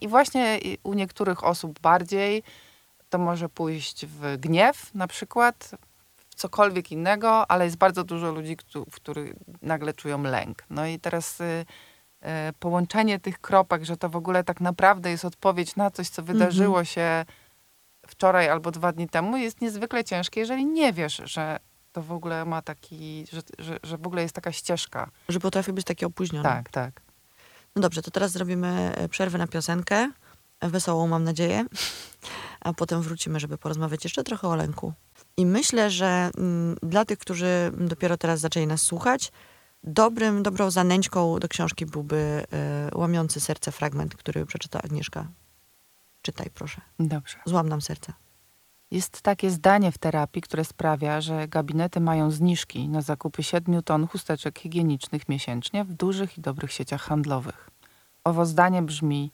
i 0.00 0.08
właśnie 0.08 0.58
u 0.82 0.94
niektórych 0.94 1.44
osób 1.44 1.80
bardziej 1.80 2.42
to 3.10 3.18
może 3.18 3.48
pójść 3.48 4.06
w 4.06 4.36
gniew 4.38 4.94
na 4.94 5.06
przykład, 5.06 5.70
w 6.16 6.34
cokolwiek 6.34 6.92
innego, 6.92 7.50
ale 7.50 7.64
jest 7.64 7.76
bardzo 7.76 8.04
dużo 8.04 8.32
ludzi, 8.32 8.56
którzy, 8.56 8.86
których 8.92 9.34
nagle 9.62 9.92
czują 9.94 10.22
lęk. 10.22 10.64
No 10.70 10.86
i 10.86 10.98
teraz 10.98 11.40
y, 11.40 11.44
y, 11.44 12.26
połączenie 12.58 13.18
tych 13.20 13.40
kropek, 13.40 13.84
że 13.84 13.96
to 13.96 14.08
w 14.08 14.16
ogóle 14.16 14.44
tak 14.44 14.60
naprawdę 14.60 15.10
jest 15.10 15.24
odpowiedź 15.24 15.76
na 15.76 15.90
coś, 15.90 16.08
co 16.08 16.22
wydarzyło 16.22 16.68
Mhm. 16.80 16.86
się 16.86 17.24
wczoraj 18.06 18.48
albo 18.48 18.70
dwa 18.70 18.92
dni 18.92 19.08
temu, 19.08 19.36
jest 19.36 19.60
niezwykle 19.60 20.04
ciężkie, 20.04 20.40
jeżeli 20.40 20.66
nie 20.66 20.92
wiesz, 20.92 21.22
że 21.24 21.58
to 21.92 22.02
w 22.02 22.12
ogóle 22.12 22.44
ma 22.44 22.62
taki, 22.62 23.26
że, 23.32 23.40
że, 23.58 23.78
że 23.82 23.98
w 23.98 24.06
ogóle 24.06 24.22
jest 24.22 24.34
taka 24.34 24.52
ścieżka. 24.52 25.10
Że 25.28 25.40
potrafi 25.40 25.72
być 25.72 25.84
takie 25.86 26.06
opóźnione. 26.06 26.48
Tak, 26.48 26.70
tak. 26.70 27.00
No 27.76 27.82
dobrze, 27.82 28.02
to 28.02 28.10
teraz 28.10 28.30
zrobimy 28.32 28.92
e, 28.96 29.08
przerwę 29.08 29.38
na 29.38 29.46
piosenkę. 29.46 30.10
Wesołą 30.60 31.06
mam 31.06 31.24
nadzieję. 31.24 31.66
A 32.60 32.72
potem 32.72 33.02
wrócimy, 33.02 33.40
żeby 33.40 33.58
porozmawiać 33.58 34.04
jeszcze 34.04 34.24
trochę 34.24 34.48
o 34.48 34.54
lęku. 34.54 34.92
I 35.36 35.46
myślę, 35.46 35.90
że 35.90 36.30
mm, 36.38 36.76
dla 36.82 37.04
tych, 37.04 37.18
którzy 37.18 37.72
dopiero 37.78 38.16
teraz 38.16 38.40
zaczęli 38.40 38.66
nas 38.66 38.82
słuchać, 38.82 39.32
dobrym, 39.84 40.42
dobrą 40.42 40.70
zanęćką 40.70 41.38
do 41.38 41.48
książki 41.48 41.86
byłby 41.86 42.44
e, 42.52 42.90
łamiący 42.94 43.40
serce 43.40 43.72
fragment, 43.72 44.16
który 44.16 44.46
przeczyta 44.46 44.82
Agnieszka. 44.82 45.28
Czytaj, 46.22 46.50
proszę. 46.54 46.80
Dobrze. 46.98 47.36
Złam 47.46 47.68
nam 47.68 47.80
serce. 47.80 48.12
Jest 48.90 49.22
takie 49.22 49.50
zdanie 49.50 49.92
w 49.92 49.98
terapii, 49.98 50.42
które 50.42 50.64
sprawia, 50.64 51.20
że 51.20 51.48
gabinety 51.48 52.00
mają 52.00 52.30
zniżki 52.30 52.88
na 52.88 53.02
zakupy 53.02 53.42
7 53.42 53.82
ton 53.82 54.06
chusteczek 54.06 54.58
higienicznych 54.58 55.28
miesięcznie 55.28 55.84
w 55.84 55.92
dużych 55.92 56.38
i 56.38 56.40
dobrych 56.40 56.72
sieciach 56.72 57.02
handlowych. 57.02 57.70
Owo 58.24 58.46
zdanie 58.46 58.82
brzmi: 58.82 59.32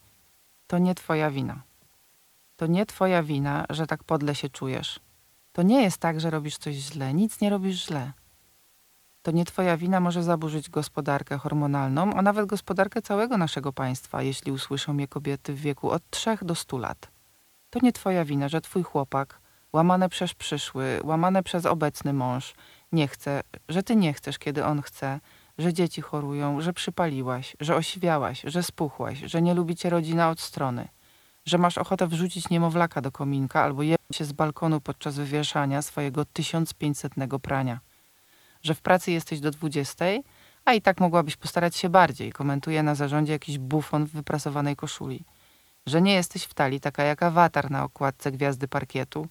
To 0.67 0.79
nie 0.79 0.95
twoja 0.95 1.31
wina. 1.31 1.63
To 2.57 2.67
nie 2.67 2.87
twoja 2.87 3.23
wina, 3.23 3.67
że 3.71 3.87
tak 3.87 4.05
podle 4.05 4.35
się 4.35 4.49
czujesz. 4.49 5.01
To 5.53 5.63
nie 5.63 5.83
jest 5.83 5.99
tak, 5.99 6.21
że 6.21 6.31
robisz 6.31 6.59
coś 6.59 6.75
źle, 6.75 7.15
nic 7.15 7.41
nie 7.41 7.51
robisz 7.51 7.87
źle. 7.87 8.13
To 9.23 9.31
nie 9.31 9.45
twoja 9.45 9.77
wina 9.77 10.01
może 10.01 10.23
zaburzyć 10.23 10.71
gospodarkę 10.71 11.39
hormonalną, 11.39 12.15
a 12.15 12.23
nawet 12.23 12.47
gospodarkę 12.47 13.03
całego 13.03 13.39
naszego 13.39 13.73
państwa, 13.73 14.23
jeśli 14.23 14.53
usłyszą 14.53 14.97
je 14.97 15.09
kobiety 15.09 15.55
w 15.55 15.61
wieku 15.61 15.91
od 15.91 16.03
3 16.11 16.39
do 16.43 16.55
100 16.55 16.79
lat. 16.79 17.11
To 17.71 17.79
nie 17.83 17.93
twoja 17.93 18.25
wina, 18.25 18.49
że 18.49 18.61
twój 18.61 18.83
chłopak, 18.83 19.41
łamane 19.73 20.09
przez 20.09 20.35
przyszły, 20.35 21.01
łamane 21.05 21.43
przez 21.43 21.67
obecny 21.67 22.13
mąż, 22.13 22.55
nie 22.93 23.09
chce, 23.09 23.41
że 23.69 23.83
ty 23.83 23.97
nie 23.97 24.13
chcesz, 24.13 24.39
kiedy 24.39 24.65
on 24.65 24.83
chce, 24.83 25.21
że 25.59 25.73
dzieci 25.73 26.01
chorują, 26.01 26.61
że 26.61 26.73
przypaliłaś, 26.73 27.57
że 27.61 27.77
osiwiałaś, 27.77 28.43
że 28.45 28.63
spuchłaś, 28.63 29.19
że 29.19 29.43
nie 29.43 29.55
lubi 29.55 29.77
cię 29.77 29.91
rodzina 29.91 30.31
od 30.31 30.41
strony, 30.41 30.89
że 31.45 31.59
masz 31.59 31.79
ochotę 31.79 32.07
wrzucić 32.07 32.51
niemowlaka 32.51 33.01
do 33.01 33.13
kominka 33.13 33.63
albo 33.63 33.83
je 33.83 33.97
się 34.13 34.25
z 34.25 34.33
balkonu 34.33 34.81
podczas 34.81 35.17
wywieszania 35.17 35.83
swojego 35.83 36.25
1500 36.25 37.13
prania, 37.43 37.81
że 38.63 38.75
w 38.75 38.81
pracy 38.81 39.13
jesteś 39.13 39.41
do 39.41 39.51
20, 39.51 40.05
a 40.65 40.75
i 40.75 40.83
tak 40.83 41.01
mogłabyś 41.01 41.37
postarać 41.37 41.77
się 41.77 41.89
bardziej, 41.89 42.33
komentuje 42.33 42.83
na 42.83 42.95
zarządzie 42.95 43.33
jakiś 43.33 43.59
bufon 43.59 44.05
w 44.07 44.11
wyprasowanej 44.11 44.77
koszuli 44.77 45.25
że 45.87 46.03
nie 46.03 46.15
jesteś 46.15 46.45
w 46.45 46.55
talii 46.55 46.81
taka 46.81 47.03
jak 47.03 47.23
awatar 47.23 47.71
na 47.71 47.85
okładce 47.85 48.33
Gwiazdy 48.33 48.69
Parkietu. 48.69 49.27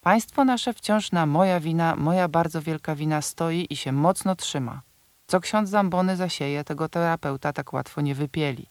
Państwo 0.00 0.44
nasze 0.44 0.72
wciąż 0.72 1.12
na 1.12 1.26
moja 1.26 1.60
wina, 1.60 1.96
moja 1.96 2.28
bardzo 2.28 2.62
wielka 2.62 2.94
wina 2.94 3.22
stoi 3.22 3.66
i 3.70 3.76
się 3.76 3.92
mocno 3.92 4.36
trzyma. 4.36 4.82
Co 5.26 5.40
ksiądz 5.40 5.70
Zambony 5.70 6.16
zasieje, 6.16 6.64
tego 6.64 6.88
terapeuta 6.88 7.52
tak 7.52 7.72
łatwo 7.72 8.00
nie 8.00 8.14
wypieli. 8.14 8.66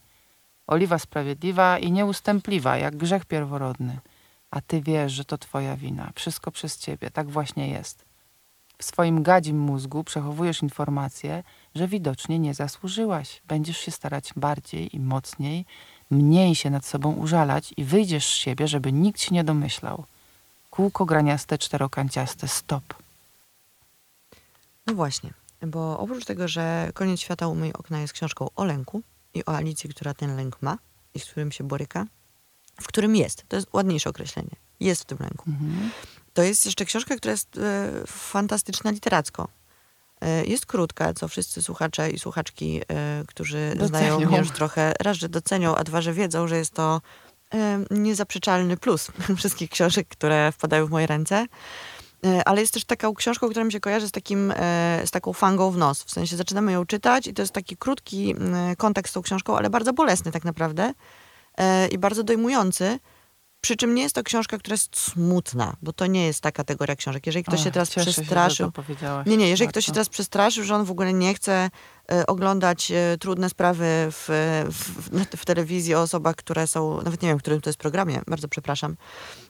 Oliwa 0.67 1.00
sprawiedliwa 1.00 1.79
i 1.79 1.91
nieustępliwa, 1.91 2.77
jak 2.77 2.95
grzech 2.95 3.25
pierworodny. 3.25 4.00
A 4.51 4.62
ty 4.62 4.81
wiesz, 4.81 5.12
że 5.12 5.25
to 5.25 5.38
twoja 5.38 5.77
wina. 5.77 6.12
Wszystko 6.15 6.51
przez 6.51 6.77
ciebie. 6.77 7.12
Tak 7.12 7.29
właśnie 7.29 7.67
jest. 7.67 8.05
W 8.77 8.83
swoim 8.83 9.24
gadzim 9.24 9.59
mózgu 9.59 10.03
przechowujesz 10.03 10.63
informację, 10.63 11.43
że 11.75 11.88
widocznie 11.88 12.39
nie 12.39 12.53
zasłużyłaś. 12.53 13.41
Będziesz 13.47 13.77
się 13.77 13.91
starać 13.91 14.33
bardziej 14.35 14.95
i 14.95 15.00
mocniej, 15.00 15.65
mniej 16.12 16.55
się 16.55 16.69
nad 16.69 16.85
sobą 16.85 17.13
użalać 17.13 17.74
i 17.77 17.83
wyjdziesz 17.83 18.25
z 18.25 18.35
siebie, 18.35 18.67
żeby 18.67 18.91
nikt 18.91 19.21
się 19.21 19.35
nie 19.35 19.43
domyślał. 19.43 20.03
Kółko 20.69 21.05
graniaste, 21.05 21.57
czterokanciaste, 21.57 22.47
stop. 22.47 22.83
No 24.88 24.93
właśnie, 24.93 25.29
bo 25.67 26.00
oprócz 26.00 26.25
tego, 26.25 26.48
że 26.48 26.91
Koniec 26.93 27.19
świata 27.19 27.48
umyj 27.48 27.74
okna 27.74 28.00
jest 28.00 28.13
książką 28.13 28.48
o 28.55 28.65
lęku 28.65 29.01
i 29.34 29.45
o 29.45 29.56
Alicji, 29.56 29.89
która 29.89 30.13
ten 30.13 30.36
lęk 30.36 30.62
ma 30.62 30.78
i 31.13 31.19
z 31.19 31.25
którym 31.25 31.51
się 31.51 31.63
boryka, 31.63 32.06
w 32.82 32.88
którym 32.88 33.15
jest, 33.15 33.45
to 33.47 33.56
jest 33.56 33.67
ładniejsze 33.73 34.10
określenie, 34.10 34.56
jest 34.80 35.01
w 35.01 35.06
tym 35.06 35.17
lęku. 35.21 35.49
Mhm. 35.49 35.91
To 36.34 36.43
jest 36.43 36.65
jeszcze 36.65 36.86
książka, 36.86 37.15
która 37.15 37.32
jest 37.32 37.58
e, 37.58 37.91
fantastyczna 38.08 38.91
literacko. 38.91 39.47
E, 40.21 40.45
jest 40.45 40.65
krótka, 40.65 41.13
co 41.13 41.28
wszyscy 41.28 41.62
słuchacze 41.62 42.10
i 42.10 42.19
słuchaczki, 42.19 42.82
e, 42.89 43.23
którzy 43.28 43.69
Docenią. 43.69 43.88
znają 43.88 44.19
mnie 44.19 44.38
już 44.38 44.51
trochę, 44.51 44.93
raz, 44.99 45.17
że 45.17 45.30
docenią, 45.30 45.75
a 45.75 45.84
dwa, 45.84 46.01
że 46.01 46.13
wiedzą, 46.13 46.47
że 46.47 46.58
jest 46.58 46.73
to 46.73 47.01
e, 47.54 47.86
niezaprzeczalny 47.91 48.78
plus 48.78 49.12
wszystkich 49.38 49.69
książek, 49.69 50.08
które 50.08 50.51
wpadają 50.51 50.86
w 50.86 50.89
moje 50.89 51.08
ręce. 51.08 51.45
E, 52.25 52.47
Ale 52.47 52.61
jest 52.61 52.73
też 52.73 52.85
taką 52.85 53.13
książką, 53.13 53.49
która 53.49 53.65
mi 53.65 53.71
się 53.71 53.79
kojarzy 53.79 54.07
z, 54.07 54.11
takim, 54.11 54.51
e, 54.51 55.01
z 55.05 55.11
taką 55.11 55.33
fangą 55.33 55.71
w 55.71 55.77
nos. 55.77 56.03
W 56.03 56.11
sensie 56.11 56.38
zaczynamy 56.38 56.71
ją 56.71 56.85
czytać 56.85 57.27
i 57.27 57.33
to 57.33 57.41
jest 57.41 57.53
taki 57.53 57.77
krótki 57.77 58.31
mm, 58.31 58.75
kontakt 58.75 59.09
z 59.09 59.13
tą 59.13 59.21
książką, 59.21 59.57
ale 59.57 59.69
bardzo 59.69 59.93
bolesny 59.93 60.31
tak 60.31 60.45
naprawdę 60.45 60.93
e, 61.57 61.88
i 61.88 61.97
bardzo 61.97 62.23
dojmujący. 62.23 62.99
Przy 63.65 63.75
czym 63.75 63.95
nie 63.95 64.04
jest 64.04 64.15
to 64.15 64.23
książka, 64.23 64.58
która 64.58 64.73
jest 64.73 64.99
smutna, 64.99 65.75
bo 65.82 65.93
to 65.93 66.06
nie 66.06 66.25
jest 66.25 66.41
ta 66.41 66.51
kategoria 66.51 66.95
książek. 66.95 67.25
Jeżeli 67.25 67.43
ktoś 67.43 67.63
się 67.63 67.71
teraz 67.71 67.89
przestraszył, 67.89 68.71
Się, 69.25 69.30
nie, 69.30 69.38
nie, 69.38 69.49
jeżeli 69.49 69.69
ktoś 69.69 69.86
się 69.86 69.91
teraz 69.91 70.10
przestraszył, 70.10 70.63
że 70.63 70.75
on 70.75 70.86
w 70.86 70.91
ogóle 70.91 71.13
nie 71.13 71.34
chce 71.34 71.69
e, 72.12 72.25
oglądać 72.25 72.91
e, 72.91 73.17
trudne 73.19 73.49
sprawy 73.49 73.86
w, 74.12 74.30
w, 74.69 75.10
w, 75.10 75.38
w 75.38 75.45
telewizji 75.45 75.95
o 75.95 76.01
osobach, 76.01 76.36
które 76.36 76.67
są, 76.67 77.01
nawet 77.01 77.21
nie 77.21 77.30
wiem, 77.30 77.38
w 77.38 77.41
którym 77.41 77.62
to 77.62 77.69
jest 77.69 77.80
programie, 77.80 78.21
bardzo 78.28 78.47
przepraszam, 78.47 78.95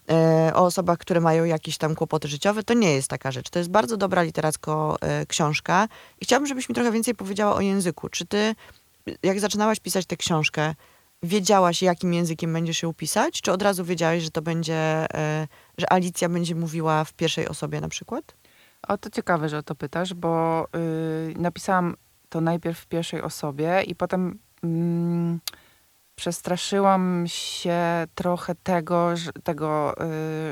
e, 0.10 0.52
o 0.54 0.66
osobach, 0.66 0.98
które 0.98 1.22
mają 1.22 1.44
jakieś 1.44 1.78
tam 1.78 1.96
kłopoty 1.96 2.28
życiowe, 2.28 2.64
to 2.64 2.74
nie 2.74 2.94
jest 2.94 3.08
taka 3.08 3.32
rzecz. 3.32 3.50
To 3.50 3.60
jest 3.60 3.72
bardzo 3.72 3.98
dobra 3.98 4.24
literacko 4.24 4.98
książka 5.28 5.88
i 6.22 6.26
chciałabym, 6.26 6.48
żebyś 6.48 6.70
mi 6.70 6.76
trochę 6.76 6.92
więcej 6.92 7.16
powiedziała 7.16 7.56
o 7.56 7.62
języku. 7.62 8.10
Czy 8.10 8.26
ty, 8.26 8.56
jak 9.24 9.40
zaczynałaś 9.40 9.80
pisać 9.80 10.06
tę 10.06 10.18
książkę, 10.18 10.76
wiedziałaś, 11.24 11.82
jakim 11.82 12.14
językiem 12.14 12.54
będziesz 12.54 12.84
ją 12.84 12.94
pisać, 12.94 13.42
czy 13.42 13.52
od 13.52 13.62
razu 13.62 13.86
wiedziałaś, 13.86 14.24
że 14.24 14.32
to 14.32 14.42
będzie, 14.42 14.76
e, 15.14 15.48
że 15.78 15.94
Alicja 15.94 16.30
będzie 16.30 16.56
mówiła 16.56 17.04
w 17.04 17.14
pierwszej 17.14 17.48
osobie 17.48 17.82
na 17.82 17.88
przykład? 17.90 18.36
O, 18.88 18.98
to 18.98 19.10
ciekawe, 19.10 19.50
że 19.50 19.58
o 19.58 19.64
to 19.64 19.76
pytasz, 19.76 20.14
bo 20.14 20.66
y, 20.76 21.34
napisałam 21.38 21.96
to 22.30 22.42
najpierw 22.42 22.80
w 22.80 22.86
pierwszej 22.88 23.22
osobie 23.22 23.82
i 23.88 23.96
potem 23.96 24.40
mm, 24.64 25.40
przestraszyłam 26.16 27.24
się 27.28 27.80
trochę 28.16 28.56
tego, 28.56 29.18
że, 29.18 29.32
tego, 29.34 29.96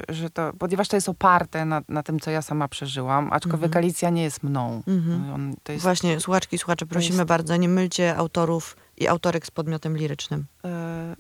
y, 0.10 0.14
że 0.14 0.30
to, 0.30 0.52
ponieważ 0.60 0.88
to 0.88 0.98
jest 0.98 1.10
oparte 1.10 1.66
na, 1.66 1.82
na 1.90 2.04
tym, 2.04 2.20
co 2.20 2.32
ja 2.32 2.42
sama 2.42 2.68
przeżyłam, 2.68 3.34
aczkolwiek 3.34 3.70
Mhm. 3.70 3.84
Alicja 3.84 4.10
nie 4.10 4.24
jest 4.24 4.44
mną. 4.44 4.82
Mhm. 4.88 5.34
On, 5.34 5.56
jest, 5.70 5.84
Właśnie, 5.84 6.20
słuchaczki 6.20 6.58
słuchacze, 6.58 6.86
prosimy 6.86 7.18
jest- 7.18 7.28
bardzo, 7.28 7.56
nie 7.56 7.70
mylcie 7.70 8.16
autorów 8.18 8.76
i 8.98 9.08
autorek 9.08 9.46
z 9.46 9.52
podmiotem 9.52 9.98
lirycznym. 9.98 10.46
E, 10.66 11.16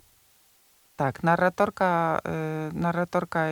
tak, 0.96 1.24
narratorka, 1.24 2.20
e, 2.26 2.72
narratorka 2.74 3.48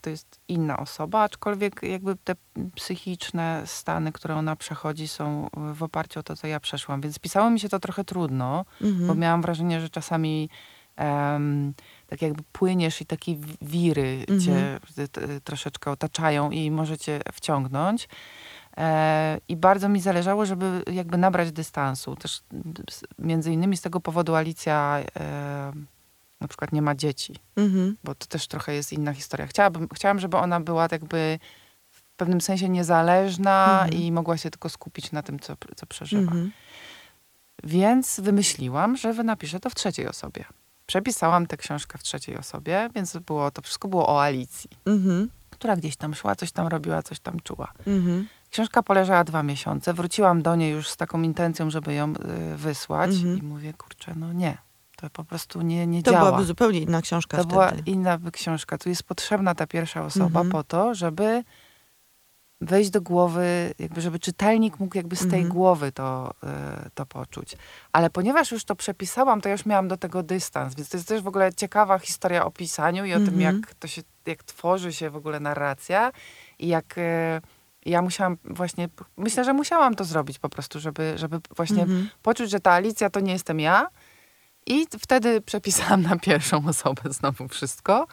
to 0.00 0.10
jest 0.10 0.40
inna 0.48 0.76
osoba, 0.78 1.22
aczkolwiek 1.22 1.80
jakby 1.82 2.16
te 2.24 2.34
psychiczne 2.74 3.62
stany, 3.66 4.12
które 4.12 4.34
ona 4.36 4.56
przechodzi 4.56 5.08
są 5.08 5.48
w 5.74 5.82
oparciu 5.82 6.20
o 6.20 6.22
to, 6.22 6.36
co 6.36 6.46
ja 6.46 6.60
przeszłam. 6.60 7.00
Więc 7.00 7.18
pisało 7.18 7.50
mi 7.50 7.60
się 7.60 7.68
to 7.68 7.78
trochę 7.80 8.04
trudno, 8.04 8.64
Mhm. 8.82 9.06
bo 9.06 9.14
miałam 9.14 9.42
wrażenie, 9.42 9.80
że 9.80 9.88
czasami 9.90 10.48
tak 12.06 12.22
jakby 12.22 12.42
płyniesz 12.52 13.00
i 13.00 13.06
takie 13.06 13.36
wi- 13.36 13.56
wiry 13.62 14.18
Mhm. 14.28 14.40
cię 14.40 14.80
troszeczkę 15.44 15.90
otaczają 15.90 16.50
i 16.50 16.70
możecie 16.70 17.20
wciągnąć. 17.32 18.08
E, 18.78 19.38
I 19.48 19.56
bardzo 19.56 19.88
mi 19.88 20.00
zależało, 20.00 20.46
żeby 20.46 20.82
jakby 20.92 21.16
nabrać 21.18 21.52
dystansu. 21.52 22.16
Też 22.16 22.40
między 23.18 23.52
innymi 23.52 23.76
z 23.76 23.80
tego 23.80 24.00
powodu 24.00 24.34
Alicja 24.34 24.98
e, 25.16 25.72
na 26.40 26.48
przykład 26.48 26.72
nie 26.72 26.82
ma 26.82 26.94
dzieci, 26.94 27.34
Mhm. 27.56 27.96
bo 28.04 28.14
to 28.14 28.26
też 28.26 28.46
trochę 28.46 28.74
jest 28.74 28.92
inna 28.92 29.12
historia. 29.12 29.46
Chciałabym, 29.46 29.88
chciałam, 29.94 30.18
żeby 30.20 30.36
ona 30.36 30.60
była 30.60 30.88
jakby 30.92 31.38
w 31.90 32.02
pewnym 32.16 32.40
sensie 32.40 32.68
niezależna 32.68 33.82
Mhm. 33.82 34.02
i 34.02 34.12
mogła 34.12 34.36
się 34.36 34.50
tylko 34.50 34.68
skupić 34.68 35.12
na 35.12 35.22
tym, 35.22 35.38
co, 35.40 35.56
co 35.76 35.86
przeżywa. 35.86 36.22
Mhm. 36.22 36.52
Więc 37.64 38.20
wymyśliłam, 38.20 38.96
że 38.96 39.12
napiszę 39.12 39.60
to 39.60 39.70
w 39.70 39.74
trzeciej 39.74 40.08
osobie. 40.08 40.44
Przepisałam 40.86 41.46
tę 41.46 41.56
książkę 41.56 41.98
w 41.98 42.02
trzeciej 42.02 42.36
osobie, 42.36 42.88
więc 42.94 43.16
było, 43.16 43.50
to 43.50 43.62
wszystko 43.62 43.88
było 43.88 44.08
o 44.08 44.22
Alicji, 44.22 44.70
Mhm. 44.86 45.30
która 45.50 45.76
gdzieś 45.76 45.96
tam 45.96 46.14
szła, 46.14 46.36
coś 46.36 46.52
tam 46.52 46.66
robiła, 46.66 47.02
coś 47.02 47.20
tam 47.20 47.40
czuła. 47.40 47.72
Książka 48.50 48.82
poleżała 48.82 49.24
dwa 49.24 49.42
miesiące. 49.42 49.94
Wróciłam 49.94 50.42
do 50.42 50.56
niej 50.56 50.72
już 50.72 50.88
z 50.88 50.96
taką 50.96 51.22
intencją, 51.22 51.70
żeby 51.70 51.94
ją 51.94 52.12
y, 52.12 52.56
wysłać 52.56 53.10
Mhm. 53.10 53.38
i 53.38 53.42
mówię, 53.42 53.72
kurczę, 53.74 54.12
no 54.16 54.32
nie. 54.32 54.58
To 54.96 55.10
po 55.10 55.24
prostu 55.24 55.62
nie, 55.62 55.86
nie 55.86 56.02
To 56.02 56.10
działa. 56.12 56.24
byłaby 56.26 56.44
zupełnie 56.44 56.80
inna 56.80 57.02
książka 57.02 57.36
to 57.36 57.42
wtedy. 57.42 57.52
była 57.52 57.72
inna 57.86 58.18
książka. 58.32 58.78
Tu 58.78 58.88
jest 58.88 59.02
potrzebna 59.02 59.54
ta 59.54 59.66
pierwsza 59.66 60.04
osoba 60.04 60.26
Mhm. 60.26 60.50
po 60.50 60.64
to, 60.64 60.94
żeby 60.94 61.44
wejść 62.60 62.90
do 62.90 63.00
głowy, 63.02 63.74
jakby 63.78 64.00
żeby 64.00 64.18
czytelnik 64.18 64.80
mógł 64.80 64.96
jakby 64.96 65.16
z 65.16 65.18
tej 65.18 65.26
Mhm. 65.40 65.48
głowy 65.48 65.92
to, 65.92 66.34
y, 66.86 66.90
to 66.94 67.06
poczuć. 67.06 67.56
Ale 67.92 68.10
ponieważ 68.10 68.50
już 68.52 68.64
to 68.64 68.76
przepisałam, 68.76 69.40
to 69.40 69.48
ja 69.48 69.52
już 69.52 69.66
miałam 69.66 69.88
do 69.88 69.96
tego 69.96 70.22
dystans, 70.22 70.74
więc 70.74 70.88
to 70.88 70.96
jest 70.96 71.08
też 71.08 71.22
w 71.22 71.26
ogóle 71.28 71.54
ciekawa 71.54 71.98
historia 71.98 72.44
o 72.44 72.50
pisaniu 72.50 73.04
i 73.04 73.12
o 73.14 73.16
tym, 73.16 73.28
Mhm. 73.34 73.40
jak 73.56 73.74
to 73.74 73.88
się, 73.88 74.02
jak 74.26 74.42
tworzy 74.44 74.92
się 74.92 75.10
w 75.10 75.16
ogóle 75.16 75.40
narracja 75.40 76.12
i 76.58 76.68
jak... 76.68 76.98
y, 76.98 77.40
ja 77.86 78.02
musiałam 78.02 78.36
właśnie, 78.44 78.88
myślę, 79.16 79.44
że 79.44 79.52
musiałam 79.52 79.94
to 79.94 80.04
zrobić 80.04 80.38
po 80.38 80.48
prostu, 80.48 80.80
żeby, 80.80 81.12
żeby 81.18 81.40
właśnie 81.56 81.82
Mhm. 81.82 82.08
poczuć, 82.22 82.50
że 82.50 82.60
ta 82.60 82.72
Alicja 82.72 83.10
to 83.10 83.20
nie 83.20 83.32
jestem 83.32 83.60
ja. 83.60 83.86
I 84.66 84.86
wtedy 85.00 85.40
przepisałam 85.40 86.02
na 86.02 86.18
pierwszą 86.18 86.66
osobę 86.68 87.02
znowu 87.10 87.48
wszystko. 87.48 88.06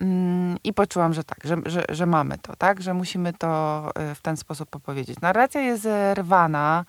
Mm, 0.00 0.56
I 0.64 0.72
poczułam, 0.72 1.14
że 1.14 1.24
tak, 1.24 1.38
że, 1.44 1.56
że, 1.66 1.84
że 1.88 2.06
mamy 2.06 2.38
to, 2.38 2.56
tak, 2.56 2.82
że 2.82 2.94
musimy 2.94 3.32
to 3.32 3.90
y, 4.12 4.14
w 4.14 4.20
ten 4.22 4.36
sposób 4.36 4.76
opowiedzieć. 4.76 5.20
Narracja 5.20 5.60
jest 5.60 5.86
e, 5.86 6.14
rwana. 6.14 6.84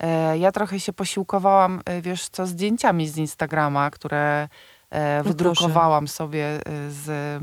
E, 0.00 0.38
Ja 0.38 0.52
trochę 0.52 0.80
się 0.80 0.92
posiłkowałam, 0.92 1.80
e, 1.84 2.02
wiesz 2.02 2.28
co, 2.28 2.46
zdjęciami 2.46 3.08
z 3.08 3.16
Instagrama, 3.16 3.90
które 3.90 4.48
e, 4.90 5.18
No 5.18 5.24
wydrukowałam 5.24 6.08
sobie 6.08 6.44
e, 6.46 6.60
z, 6.90 7.42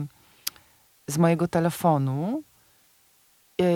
z 1.08 1.18
mojego 1.18 1.48
telefonu 1.48 2.44
e, 2.44 2.49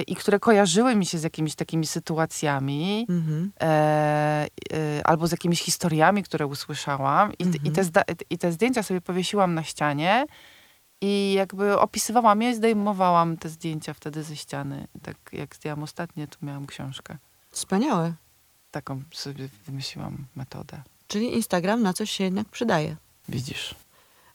i 0.07 0.15
które 0.15 0.39
kojarzyły 0.39 0.95
mi 0.95 1.05
się 1.05 1.17
z 1.17 1.23
jakimiś 1.23 1.55
takimi 1.55 1.87
sytuacjami 1.87 3.05
Mhm. 3.09 3.51
e, 3.61 3.65
e, 4.73 5.07
albo 5.07 5.27
z 5.27 5.31
jakimiś 5.31 5.61
historiami, 5.61 6.23
które 6.23 6.47
usłyszałam. 6.47 7.33
I, 7.39 7.43
Mhm. 7.43 7.65
i, 7.65 7.71
te 7.71 7.83
zda- 7.83 8.03
I 8.29 8.37
te 8.37 8.51
zdjęcia 8.51 8.83
sobie 8.83 9.01
powiesiłam 9.01 9.53
na 9.53 9.63
ścianie 9.63 10.25
i 11.01 11.33
jakby 11.37 11.79
opisywałam 11.79 12.41
je 12.41 12.51
i 12.51 12.55
zdejmowałam 12.55 13.37
te 13.37 13.49
zdjęcia 13.49 13.93
wtedy 13.93 14.23
ze 14.23 14.35
ściany. 14.35 14.87
Tak 15.01 15.15
jak 15.33 15.55
zdjęłam 15.55 15.83
ostatnie, 15.83 16.27
to 16.27 16.37
miałam 16.41 16.67
książkę. 16.67 17.17
Wspaniałe. 17.51 18.13
Taką 18.71 19.01
sobie 19.11 19.49
wymyśliłam 19.65 20.25
metodę. 20.35 20.81
Czyli 21.07 21.33
Instagram 21.35 21.81
na 21.81 21.93
coś 21.93 22.11
się 22.11 22.23
jednak 22.23 22.47
przydaje. 22.49 22.95
Widzisz? 23.29 23.75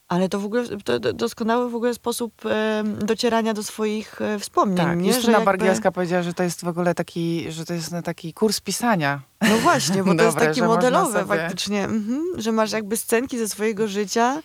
Ale 0.08 0.28
to 0.28 0.40
w 0.40 0.44
ogóle 0.44 0.64
to 0.84 1.00
do- 1.00 1.12
doskonały 1.12 1.70
w 1.70 1.74
ogóle 1.74 1.94
sposób 1.94 2.32
em, 2.46 2.98
docierania 2.98 3.54
do 3.54 3.62
swoich 3.62 4.22
e, 4.22 4.38
wspomnień. 4.38 4.76
Tak, 4.86 4.98
nie? 4.98 5.08
Justyna 5.08 5.32
jakby- 5.32 5.44
Bargielska 5.44 5.92
powiedziała, 5.92 6.22
że 6.22 6.34
to 6.34 6.42
jest 6.42 6.64
w 6.64 6.68
ogóle 6.68 6.94
taki, 6.94 7.52
że 7.52 7.64
to 7.64 7.74
jest 7.74 7.90
na 7.92 8.02
taki 8.02 8.32
kurs 8.34 8.60
pisania. 8.60 9.20
No 9.42 9.56
właśnie, 9.58 10.04
bo 10.04 10.14
to 10.14 10.22
jest 10.22 10.36
takie 10.38 10.62
modelowe 10.62 11.20
sobie- 11.20 11.40
faktycznie, 11.40 11.84
mhm, 11.84 12.22
że 12.36 12.52
masz 12.52 12.72
jakby 12.72 12.96
scenki 12.96 13.38
ze 13.38 13.48
swojego 13.48 13.88
życia, 13.88 14.42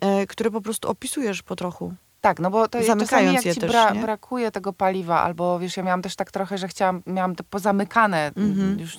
e, 0.00 0.26
które 0.26 0.50
po 0.50 0.60
prostu 0.60 0.88
opisujesz 0.88 1.42
po 1.42 1.56
trochu. 1.56 1.94
Tak, 2.20 2.40
no 2.40 2.50
bo 2.50 2.68
to 2.68 2.78
jest 2.78 2.88
czasami 2.88 3.06
Zamykając 3.06 3.44
jak 3.44 3.54
ci 3.54 3.60
też, 3.60 3.70
bra- 3.72 3.94
nie? 3.94 4.00
brakuje 4.00 4.50
tego 4.50 4.72
paliwa, 4.72 5.22
albo 5.22 5.58
wiesz, 5.58 5.76
ja 5.76 5.82
miałam 5.82 6.02
też 6.02 6.16
tak 6.16 6.30
trochę, 6.30 6.58
że 6.58 6.68
chciałam, 6.68 7.02
miałam 7.06 7.34
te 7.36 7.44
pozamykane, 7.44 8.32
Mhm. 8.36 8.78
już 8.80 8.96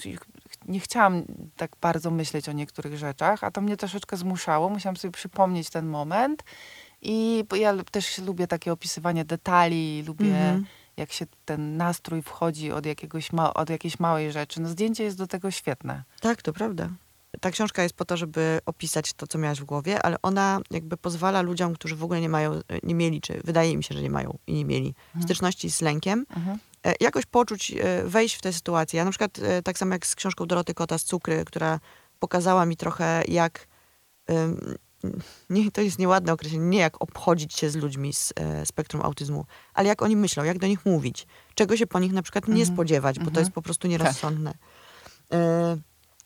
nie 0.67 0.79
chciałam 0.79 1.23
tak 1.57 1.71
bardzo 1.81 2.11
myśleć 2.11 2.49
o 2.49 2.51
niektórych 2.51 2.97
rzeczach, 2.97 3.43
a 3.43 3.51
to 3.51 3.61
mnie 3.61 3.77
troszeczkę 3.77 4.17
zmuszało, 4.17 4.69
musiałam 4.69 4.97
sobie 4.97 5.11
przypomnieć 5.11 5.69
ten 5.69 5.85
moment 5.87 6.43
i 7.01 7.43
ja 7.55 7.73
też 7.91 8.17
lubię 8.17 8.47
takie 8.47 8.71
opisywanie 8.71 9.25
detali, 9.25 10.03
lubię 10.07 10.25
Mhm. 10.35 10.65
jak 10.97 11.11
się 11.11 11.25
ten 11.45 11.77
nastrój 11.77 12.21
wchodzi 12.21 12.71
od, 12.71 12.85
jakiegoś 12.85 13.33
ma- 13.33 13.53
od 13.53 13.69
jakiejś 13.69 13.99
małej 13.99 14.31
rzeczy. 14.31 14.61
No 14.61 14.69
zdjęcie 14.69 15.03
jest 15.03 15.17
do 15.17 15.27
tego 15.27 15.51
świetne. 15.51 16.03
Tak, 16.21 16.41
to 16.41 16.53
prawda. 16.53 16.89
Ta 17.41 17.51
książka 17.51 17.83
jest 17.83 17.95
po 17.95 18.05
to, 18.05 18.17
żeby 18.17 18.59
opisać 18.65 19.13
to, 19.13 19.27
co 19.27 19.37
miałaś 19.37 19.59
w 19.61 19.63
głowie, 19.65 20.01
ale 20.01 20.15
ona 20.21 20.59
jakby 20.71 20.97
pozwala 20.97 21.41
ludziom, 21.41 21.73
którzy 21.73 21.95
w 21.95 22.03
ogóle 22.03 22.21
nie 22.21 22.29
mają, 22.29 22.59
nie 22.83 22.95
mieli, 22.95 23.21
czy 23.21 23.41
wydaje 23.43 23.77
mi 23.77 23.83
się, 23.83 23.95
że 23.95 24.01
nie 24.01 24.09
mają 24.09 24.37
i 24.47 24.53
nie 24.53 24.65
mieli 24.65 24.93
styczności 25.23 25.71
z 25.71 25.81
lękiem, 25.81 26.25
Mhm. 26.35 26.57
E, 26.85 26.93
jakoś 26.99 27.25
poczuć, 27.25 27.71
e, 27.71 28.03
wejść 28.03 28.35
w 28.35 28.41
tę 28.41 28.53
sytuację. 28.53 28.97
Ja 28.97 29.05
na 29.05 29.11
przykład 29.11 29.39
e, 29.39 29.61
tak 29.61 29.77
samo 29.77 29.93
jak 29.93 30.05
z 30.07 30.15
książką 30.15 30.45
Doroty 30.45 30.73
Kota 30.73 30.97
z 30.97 31.03
Cukry, 31.03 31.45
która 31.45 31.79
pokazała 32.19 32.65
mi 32.65 32.77
trochę 32.77 33.23
jak, 33.27 33.67
nie, 35.49 35.71
to 35.71 35.81
jest 35.81 35.99
nieładne 35.99 36.33
określenie, 36.33 36.65
nie 36.65 36.77
jak 36.79 37.01
obchodzić 37.01 37.53
się 37.53 37.69
z 37.69 37.75
ludźmi 37.75 38.13
z 38.13 38.33
e, 38.35 38.65
spektrum 38.65 39.01
autyzmu, 39.01 39.45
ale 39.73 39.87
jak 39.87 40.01
oni 40.01 40.15
myślą, 40.15 40.43
jak 40.43 40.59
do 40.59 40.67
nich 40.67 40.85
mówić, 40.85 41.27
czego 41.55 41.77
się 41.77 41.87
po 41.87 41.99
nich 41.99 42.13
na 42.13 42.21
przykład 42.21 42.47
nie 42.47 42.53
Mhm. 42.61 42.75
spodziewać, 42.75 43.19
bo 43.19 43.25
to 43.25 43.29
Mhm. 43.29 43.43
jest 43.45 43.55
po 43.55 43.61
prostu 43.61 43.87
nierozsądne. 43.87 44.53
E, 45.33 45.77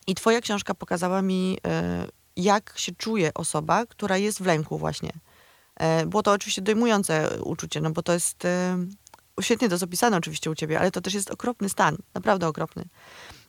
I 0.07 0.15
twoja 0.15 0.41
książka 0.41 0.73
pokazała 0.73 1.21
mi, 1.21 1.57
e, 1.67 2.07
jak 2.35 2.73
się 2.75 2.91
czuje 2.91 3.33
osoba, 3.33 3.85
która 3.85 4.17
jest 4.17 4.41
w 4.41 4.45
lęku 4.45 4.77
właśnie. 4.77 5.11
Było 6.07 6.23
to 6.23 6.31
oczywiście 6.31 6.61
dojmujące 6.61 7.41
uczucie, 7.43 7.81
no 7.81 7.91
bo 7.91 8.03
to 8.03 8.13
jest 8.13 8.47
świetnie 9.41 9.67
to 9.69 9.73
jest 9.73 9.83
opisane 9.83 10.17
oczywiście 10.17 10.51
u 10.51 10.55
ciebie, 10.55 10.79
ale 10.79 10.91
to 10.91 11.01
też 11.01 11.13
jest 11.13 11.31
okropny 11.31 11.69
stan, 11.69 11.97
naprawdę 12.13 12.47
okropny. 12.47 12.83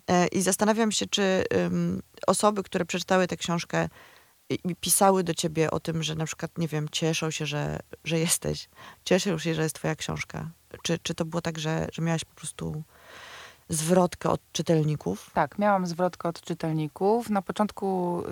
E, 0.08 0.26
I 0.26 0.42
zastanawiam 0.42 0.92
się, 0.92 1.06
czy 1.06 1.44
ym, 1.66 2.02
osoby, 2.26 2.62
które 2.62 2.84
przeczytały 2.84 3.26
tę 3.26 3.36
książkę 3.36 3.88
i 4.50 4.58
i 4.64 4.76
pisały 4.76 5.24
do 5.24 5.34
ciebie 5.34 5.70
o 5.70 5.80
tym, 5.80 6.02
że 6.02 6.14
na 6.14 6.24
przykład, 6.24 6.58
nie 6.58 6.68
wiem, 6.68 6.88
cieszą 6.92 7.30
się, 7.30 7.46
że, 7.46 7.78
że 8.04 8.18
jesteś, 8.18 8.68
cieszą 9.04 9.38
się, 9.38 9.54
że 9.54 9.62
jest 9.62 9.74
twoja 9.74 9.96
książka. 9.96 10.50
Czy, 10.82 10.98
czy 10.98 11.14
to 11.14 11.24
było 11.24 11.40
tak, 11.40 11.58
że, 11.58 11.86
że 11.92 12.02
miałaś 12.02 12.24
po 12.24 12.34
prostu 12.34 12.82
zwrotkę 13.68 14.30
od 14.30 14.40
czytelników? 14.52 15.30
Tak, 15.34 15.58
miałam 15.58 15.86
zwrotkę 15.86 16.28
od 16.28 16.40
czytelników. 16.40 17.30
Na 17.30 17.42
początku 17.42 18.22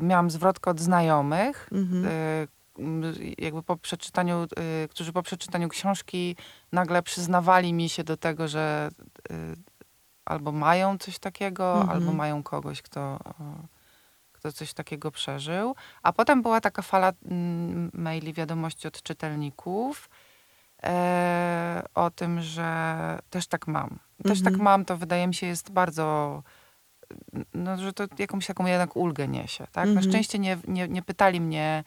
y, 0.00 0.02
miałam 0.02 0.30
zwrotkę 0.30 0.70
od 0.70 0.80
znajomych, 0.80 1.68
Mhm. 1.72 2.04
y, 2.06 2.48
jakby 3.38 3.62
po 3.62 3.76
przeczytaniu, 3.76 4.44
y, 4.84 4.88
którzy 4.88 5.12
po 5.12 5.22
przeczytaniu 5.22 5.68
książki 5.68 6.36
nagle 6.72 7.02
przyznawali 7.02 7.72
mi 7.72 7.88
się 7.88 8.04
do 8.04 8.16
tego, 8.16 8.48
że 8.48 8.90
y, 9.30 9.56
albo 10.24 10.52
mają 10.52 10.98
coś 10.98 11.18
takiego, 11.18 11.80
Mhm. 11.80 11.90
albo 11.90 12.12
mają 12.12 12.42
kogoś, 12.42 12.82
kto, 12.82 13.18
kto 14.32 14.52
coś 14.52 14.74
takiego 14.74 15.10
przeżył. 15.10 15.74
A 16.02 16.12
potem 16.12 16.42
była 16.42 16.60
taka 16.60 16.82
fala 16.82 17.12
maili, 17.92 18.32
wiadomości 18.32 18.88
od 18.88 19.02
czytelników 19.02 20.08
e, 20.82 21.84
o 21.94 22.10
tym, 22.10 22.40
że 22.40 22.68
też 23.30 23.46
tak 23.46 23.66
mam. 23.66 23.98
Też 24.24 24.38
Mhm. 24.38 24.42
tak 24.44 24.62
mam, 24.62 24.84
to 24.84 24.96
wydaje 24.96 25.26
mi 25.26 25.34
się 25.34 25.46
jest 25.46 25.70
bardzo 25.70 26.42
no, 27.54 27.76
że 27.78 27.92
to 27.92 28.04
jakąś 28.18 28.46
taką 28.46 28.66
jednak 28.66 28.96
ulgę 28.96 29.28
niesie, 29.28 29.66
tak? 29.72 29.84
Na 29.84 29.90
Mhm. 29.90 30.02
szczęście 30.02 30.38
nie, 30.38 30.58
nie, 30.68 30.88
nie 30.88 31.02
pytali 31.02 31.40
mnie, 31.40 31.84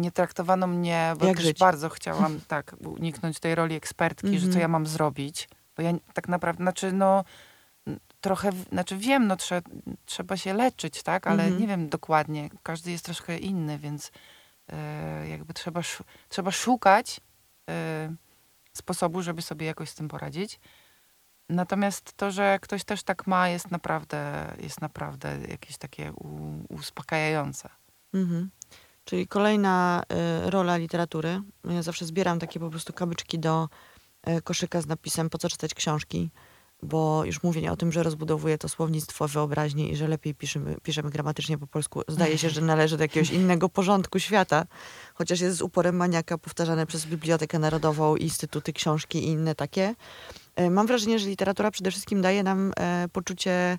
nie 0.00 0.12
traktowano 0.12 0.66
mnie, 0.66 1.14
bo 1.18 1.26
Jak 1.26 1.36
też 1.36 1.46
żyć? 1.46 1.58
bardzo 1.58 1.88
chciałam 1.88 2.40
tak 2.48 2.76
uniknąć 2.86 3.40
tej 3.40 3.54
roli 3.54 3.74
ekspertki, 3.74 4.38
że 4.38 4.40
co 4.40 4.46
Mhm. 4.46 4.60
ja 4.60 4.68
mam 4.68 4.86
zrobić, 4.86 5.48
bo 5.76 5.82
ja 5.82 5.92
tak 6.14 6.28
naprawdę, 6.28 6.62
znaczy 6.64 6.92
no 6.92 7.24
trochę, 8.20 8.50
znaczy 8.72 8.96
wiem, 8.96 9.26
no 9.26 9.36
trze, 9.36 9.62
trzeba 10.06 10.36
się 10.36 10.54
leczyć, 10.54 11.02
tak? 11.02 11.26
Ale 11.26 11.42
Mhm. 11.42 11.60
nie 11.60 11.66
wiem 11.68 11.88
dokładnie, 11.88 12.50
każdy 12.62 12.90
jest 12.90 13.04
troszkę 13.04 13.38
inny, 13.38 13.78
więc 13.78 14.10
e, 14.72 15.28
jakby 15.28 15.54
trzeba, 15.54 15.80
trzeba 16.28 16.50
szukać 16.50 17.20
e, 17.70 18.14
sposobu, 18.72 19.22
żeby 19.22 19.42
sobie 19.42 19.66
jakoś 19.66 19.90
z 19.90 19.94
tym 19.94 20.08
poradzić. 20.08 20.60
Natomiast 21.48 22.12
to, 22.16 22.30
że 22.30 22.58
ktoś 22.62 22.84
też 22.84 23.02
tak 23.02 23.26
ma, 23.26 23.48
jest 23.48 23.70
naprawdę, 23.70 24.52
jest 24.60 24.80
naprawdę 24.80 25.38
jakieś 25.48 25.78
takie 25.78 26.12
u, 26.12 26.28
uspokajające. 26.68 27.68
Mhm. 28.14 28.50
Czyli 29.06 29.26
kolejna 29.26 30.02
y, 30.46 30.50
rola 30.50 30.76
literatury. 30.76 31.40
Ja 31.64 31.82
zawsze 31.82 32.06
zbieram 32.06 32.38
takie 32.38 32.60
po 32.60 32.70
prostu 32.70 32.92
kamyczki 32.92 33.38
do 33.38 33.68
y, 34.28 34.42
koszyka 34.42 34.80
z 34.80 34.86
napisem 34.86 35.30
po 35.30 35.38
co 35.38 35.48
czytać 35.48 35.74
książki, 35.74 36.30
bo 36.82 37.24
już 37.24 37.42
mówienie 37.42 37.72
o 37.72 37.76
tym, 37.76 37.92
że 37.92 38.02
rozbudowuje 38.02 38.58
to 38.58 38.68
słownictwo, 38.68 39.28
wyobraźnię 39.28 39.88
i 39.88 39.96
że 39.96 40.08
lepiej 40.08 40.34
piszemy, 40.34 40.76
piszemy 40.82 41.10
gramatycznie 41.10 41.58
po 41.58 41.66
polsku, 41.66 42.02
zdaje 42.08 42.38
się, 42.38 42.50
że 42.50 42.60
należy 42.74 42.96
do 42.96 43.04
jakiegoś 43.04 43.30
innego 43.30 43.68
porządku 43.68 44.18
świata, 44.18 44.66
chociaż 45.14 45.40
jest 45.40 45.56
z 45.56 45.62
uporem 45.62 45.96
maniaka 45.96 46.38
powtarzane 46.38 46.86
przez 46.86 47.06
Bibliotekę 47.06 47.58
Narodową, 47.58 48.16
Instytuty 48.16 48.72
Książki 48.72 49.18
i 49.18 49.26
inne 49.26 49.54
takie. 49.54 49.94
Y, 50.60 50.70
Mam 50.70 50.86
wrażenie, 50.86 51.18
że 51.18 51.28
literatura 51.28 51.70
przede 51.70 51.90
wszystkim 51.90 52.22
daje 52.22 52.42
nam 52.42 52.72
poczucie 53.12 53.78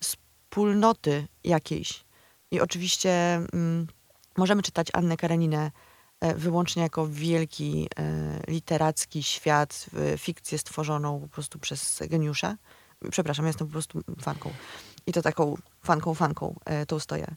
wspólnoty 0.00 1.26
jakiejś. 1.44 2.04
I 2.50 2.60
oczywiście 2.60 3.34
mm, 3.52 3.86
możemy 4.38 4.62
czytać 4.62 4.88
Annę 4.92 5.16
Kareninę 5.16 5.70
e, 6.20 6.34
wyłącznie 6.34 6.82
jako 6.82 7.06
wielki 7.08 7.88
e, 7.98 8.40
literacki 8.48 9.22
świat, 9.22 9.86
fikcję 10.18 10.58
stworzoną 10.58 11.20
po 11.20 11.28
prostu 11.28 11.58
przez 11.58 11.98
geniusza. 12.10 12.56
Przepraszam, 13.10 13.44
ja 13.44 13.48
jestem 13.48 13.66
po 13.66 13.72
prostu 13.72 14.00
fanką. 14.20 14.50
I 15.06 15.12
to 15.12 15.22
taką 15.22 15.56
fanką, 15.82 16.14
fanką 16.14 16.54
e, 16.64 16.86
tą 16.86 16.98
stoję. 16.98 17.34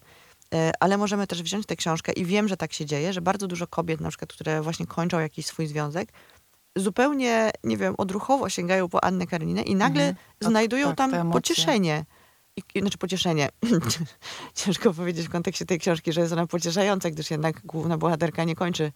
Ale 0.79 0.97
możemy 0.97 1.27
też 1.27 1.43
wziąć 1.43 1.65
tę 1.65 1.75
książkę 1.75 2.11
i 2.11 2.25
wiem, 2.25 2.47
że 2.47 2.57
tak 2.57 2.73
się 2.73 2.85
dzieje, 2.85 3.13
że 3.13 3.21
bardzo 3.21 3.47
dużo 3.47 3.67
kobiet, 3.67 4.01
na 4.01 4.09
przykład, 4.09 4.33
które 4.33 4.61
właśnie 4.61 4.85
kończą 4.85 5.19
jakiś 5.19 5.45
swój 5.45 5.67
związek, 5.67 6.09
zupełnie, 6.75 7.51
nie 7.63 7.77
wiem, 7.77 7.95
odruchowo 7.97 8.49
sięgają 8.49 8.89
po 8.89 9.03
Annę 9.03 9.27
Kareninę 9.27 9.61
i 9.61 9.75
nagle 9.75 10.03
Mhm. 10.09 10.25
Od- 10.41 10.47
znajdują 10.47 10.95
tak, 10.95 11.11
tam 11.11 11.31
pocieszenie. 11.31 12.05
I, 12.57 12.79
znaczy 12.79 12.97
pocieszenie. 12.97 13.49
Ciężko 14.55 14.93
powiedzieć 14.93 15.27
w 15.27 15.29
kontekście 15.29 15.65
tej 15.65 15.79
książki, 15.79 16.13
że 16.13 16.21
jest 16.21 16.33
ona 16.33 16.47
pocieszająca, 16.47 17.09
gdyż 17.09 17.31
jednak 17.31 17.61
główna 17.65 17.97
bohaterka 17.97 18.43
nie 18.43 18.55
kończy 18.55 18.91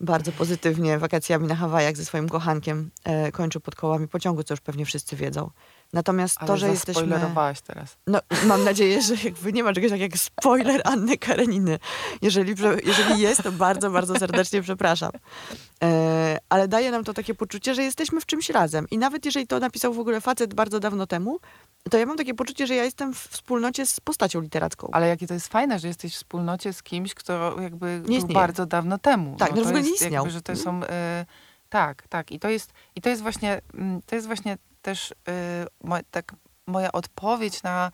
bardzo 0.00 0.32
pozytywnie 0.32 0.98
wakacjami 0.98 1.46
na 1.46 1.54
Hawajach 1.54 1.96
ze 1.96 2.04
swoim 2.04 2.28
kochankiem 2.28 2.90
e, 3.04 3.32
kończył 3.32 3.60
pod 3.60 3.74
kołami 3.74 4.08
pociągu, 4.08 4.42
co 4.42 4.54
już 4.54 4.60
pewnie 4.60 4.84
wszyscy 4.84 5.16
wiedzą. 5.16 5.50
Natomiast 5.96 6.36
Ale 6.38 6.46
to, 6.46 6.56
że 6.56 6.68
jesteśmy... 6.68 7.20
teraz. 7.66 7.96
No, 8.06 8.20
mam 8.46 8.64
nadzieję, 8.64 9.02
że 9.02 9.14
jakby 9.24 9.52
nie 9.52 9.64
ma 9.64 9.72
czegoś 9.72 9.90
takiego 9.90 10.14
jak 10.14 10.18
spoiler 10.18 10.80
Anny 10.84 11.18
Kareniny. 11.18 11.78
Jeżeli, 12.22 12.54
jeżeli 12.84 13.20
jest, 13.20 13.42
to 13.42 13.52
bardzo, 13.52 13.90
bardzo 13.90 14.18
serdecznie 14.18 14.62
przepraszam. 14.62 15.10
E, 15.82 16.38
ale 16.48 16.68
daje 16.68 16.90
nam 16.90 17.04
to 17.04 17.14
takie 17.14 17.34
poczucie, 17.34 17.74
że 17.74 17.82
jesteśmy 17.82 18.20
w 18.20 18.26
czymś 18.26 18.50
razem. 18.50 18.86
I 18.90 18.98
nawet 18.98 19.24
jeżeli 19.24 19.46
to 19.46 19.58
napisał 19.58 19.92
w 19.92 19.98
ogóle 19.98 20.20
facet 20.20 20.54
bardzo 20.54 20.80
dawno 20.80 21.06
temu, 21.06 21.38
to 21.90 21.98
ja 21.98 22.06
mam 22.06 22.16
takie 22.16 22.34
poczucie, 22.34 22.66
że 22.66 22.74
ja 22.74 22.84
jestem 22.84 23.14
w 23.14 23.18
wspólnocie 23.18 23.86
z 23.86 24.00
postacią 24.00 24.40
literacką. 24.40 24.88
Ale 24.92 25.08
jakie 25.08 25.26
to 25.26 25.34
jest 25.34 25.48
fajne, 25.48 25.78
że 25.78 25.88
jesteś 25.88 26.12
w 26.12 26.16
wspólnocie 26.16 26.72
z 26.72 26.82
kimś, 26.82 27.14
kto 27.14 27.60
jakby 27.60 28.00
był 28.00 28.14
istnieje. 28.14 28.34
bardzo 28.34 28.66
dawno 28.66 28.98
temu. 28.98 29.36
Tak, 29.38 29.50
no, 29.50 29.56
to 29.56 29.64
w 29.64 29.66
ogóle 29.66 29.82
nie 29.82 29.90
istniał. 29.90 30.12
Jakby, 30.12 30.30
że 30.30 30.42
to 30.42 30.56
są... 30.56 30.82
Y, 30.82 30.86
tak, 31.68 32.08
tak. 32.08 32.32
I 32.32 32.40
to 32.40 32.48
jest, 32.48 32.72
i 32.94 33.00
to 33.00 33.08
jest 33.08 33.22
właśnie, 33.22 33.60
mm, 33.74 34.02
to 34.06 34.14
jest 34.14 34.26
właśnie 34.26 34.58
też 34.86 35.10
y, 35.10 35.14
mo, 35.84 35.96
tak 36.10 36.32
moja 36.66 36.92
odpowiedź 36.92 37.62
na 37.62 37.90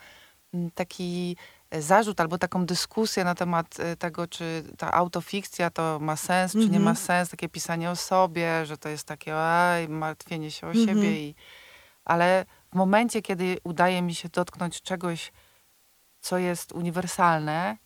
mm, 0.54 0.70
taki 0.70 1.36
zarzut 1.78 2.20
albo 2.20 2.38
taką 2.38 2.66
dyskusję 2.66 3.24
na 3.24 3.34
temat 3.34 3.80
y, 3.80 3.96
tego, 3.96 4.26
czy 4.26 4.62
ta 4.78 4.92
autofikcja 4.92 5.70
to 5.70 5.98
ma 6.00 6.16
sens, 6.16 6.52
czy 6.52 6.58
nie 6.58 6.64
Mhm. 6.66 6.82
ma 6.82 6.94
sens, 6.94 7.28
takie 7.30 7.48
pisanie 7.48 7.90
o 7.90 7.96
sobie, 7.96 8.66
że 8.66 8.78
to 8.78 8.88
jest 8.88 9.04
takie 9.06 9.36
aj, 9.36 9.88
martwienie 9.88 10.50
się 10.50 10.66
o 10.66 10.70
Mhm. 10.70 10.86
siebie. 10.86 11.20
I, 11.28 11.34
ale 12.04 12.44
w 12.72 12.74
momencie, 12.76 13.22
kiedy 13.22 13.58
udaje 13.64 14.02
mi 14.02 14.14
się 14.14 14.28
dotknąć 14.28 14.82
czegoś, 14.82 15.32
co 16.20 16.38
jest 16.38 16.72
uniwersalne, 16.72 17.76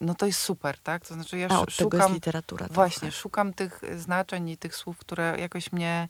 no 0.00 0.14
to 0.14 0.26
jest 0.26 0.40
super, 0.40 0.78
tak? 0.78 1.06
To 1.06 1.14
znaczy 1.14 1.38
ja 1.38 1.48
A 1.48 1.70
szukam, 1.70 2.12
literatura. 2.12 2.58
trochę. 2.58 2.74
właśnie, 2.74 3.12
szukam 3.12 3.54
tych 3.54 3.80
znaczeń 3.96 4.48
i 4.48 4.56
tych 4.56 4.76
słów, 4.76 4.98
które 4.98 5.36
jakoś 5.38 5.72
mnie 5.72 6.08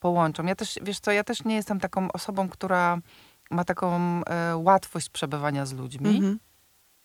połączą. 0.00 0.44
Ja 0.46 0.54
też, 0.54 0.78
wiesz 0.82 1.00
co, 1.00 1.12
ja 1.12 1.24
też 1.24 1.44
nie 1.44 1.54
jestem 1.54 1.80
taką 1.80 2.12
osobą, 2.12 2.48
która 2.48 2.98
ma 3.50 3.64
taką 3.64 3.96
e, 4.24 4.56
łatwość 4.56 5.08
przebywania 5.10 5.66
z 5.66 5.72
ludźmi. 5.72 6.16
Mhm. 6.16 6.38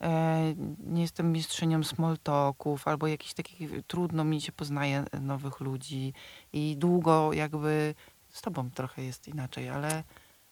E, 0.01 0.53
nie 0.79 1.01
jestem 1.01 1.31
mistrzynią 1.31 1.83
small 1.83 2.17
talków 2.23 2.87
albo 2.87 3.07
jakichś 3.07 3.33
takich, 3.33 3.71
trudno 3.87 4.23
mi 4.23 4.41
się 4.41 4.51
poznaje 4.51 5.05
nowych 5.21 5.59
ludzi 5.59 6.13
i 6.53 6.75
długo 6.77 7.33
jakby, 7.33 7.95
z 8.29 8.41
tobą 8.41 8.71
trochę 8.71 9.03
jest 9.03 9.27
inaczej, 9.27 9.69
ale 9.69 10.03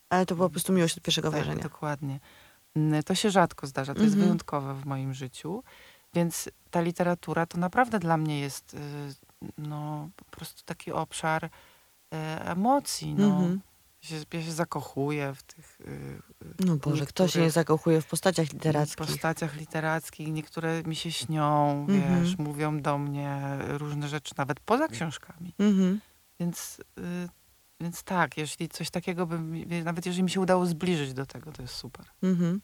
Ale 0.09 0.25
to 0.25 0.35
była 0.35 0.47
po 0.47 0.51
prostu 0.51 0.73
miłość 0.73 0.97
od 0.97 1.03
pierwszego 1.03 1.31
tak, 1.31 1.39
wrażenia. 1.39 1.63
dokładnie. 1.63 2.19
To 3.05 3.15
się 3.15 3.31
rzadko 3.31 3.67
zdarza, 3.67 3.93
to 3.93 3.99
jest 4.01 4.13
Mhm. 4.13 4.23
wyjątkowe 4.23 4.73
w 4.73 4.85
moim 4.85 5.13
życiu, 5.13 5.63
więc 6.13 6.49
ta 6.71 6.81
literatura 6.81 7.45
to 7.45 7.57
naprawdę 7.57 7.99
dla 7.99 8.17
mnie 8.17 8.39
jest 8.39 8.73
y, 8.73 8.77
no, 9.57 10.09
po 10.15 10.25
prostu 10.25 10.63
taki 10.65 10.91
obszar 10.91 11.45
e, 11.45 11.49
emocji. 12.45 13.15
No. 13.15 13.25
Mhm. 13.27 13.61
Ja, 14.03 14.07
się, 14.09 14.15
ja 14.33 14.41
się 14.43 14.51
zakochuję 14.51 15.33
w 15.35 15.43
tych 15.43 15.81
y, 15.81 16.21
No 16.65 16.75
Boże, 16.77 17.05
kto 17.05 17.27
się 17.27 17.41
nie 17.41 17.51
zakochuje 17.51 18.01
w 18.01 18.05
postaciach 18.05 18.53
literackich? 18.53 18.95
postaciach 18.97 19.55
literackich. 19.55 20.27
Niektóre 20.27 20.83
mi 20.83 20.95
się 20.95 21.11
śnią, 21.11 21.71
Mhm. 21.89 22.23
wiesz, 22.23 22.37
mówią 22.37 22.81
do 22.81 22.97
mnie 22.97 23.41
różne 23.67 24.07
rzeczy, 24.07 24.33
nawet 24.37 24.59
poza 24.59 24.87
książkami. 24.87 25.53
Mhm. 25.59 25.99
Więc, 26.39 26.81
y, 26.99 27.29
więc 27.79 28.03
tak, 28.03 28.37
jeśli 28.37 28.69
coś 28.69 28.89
takiego 28.89 29.25
by, 29.27 29.39
mi- 29.39 29.65
wie- 29.67 29.83
nawet 29.83 30.05
jeżeli 30.05 30.23
mi 30.23 30.29
się 30.29 30.39
udało 30.41 30.65
zbliżyć 30.65 31.13
do 31.13 31.25
tego, 31.25 31.51
to 31.51 31.61
jest 31.61 31.73
super. 31.73 32.05
Mhm. 32.23 32.61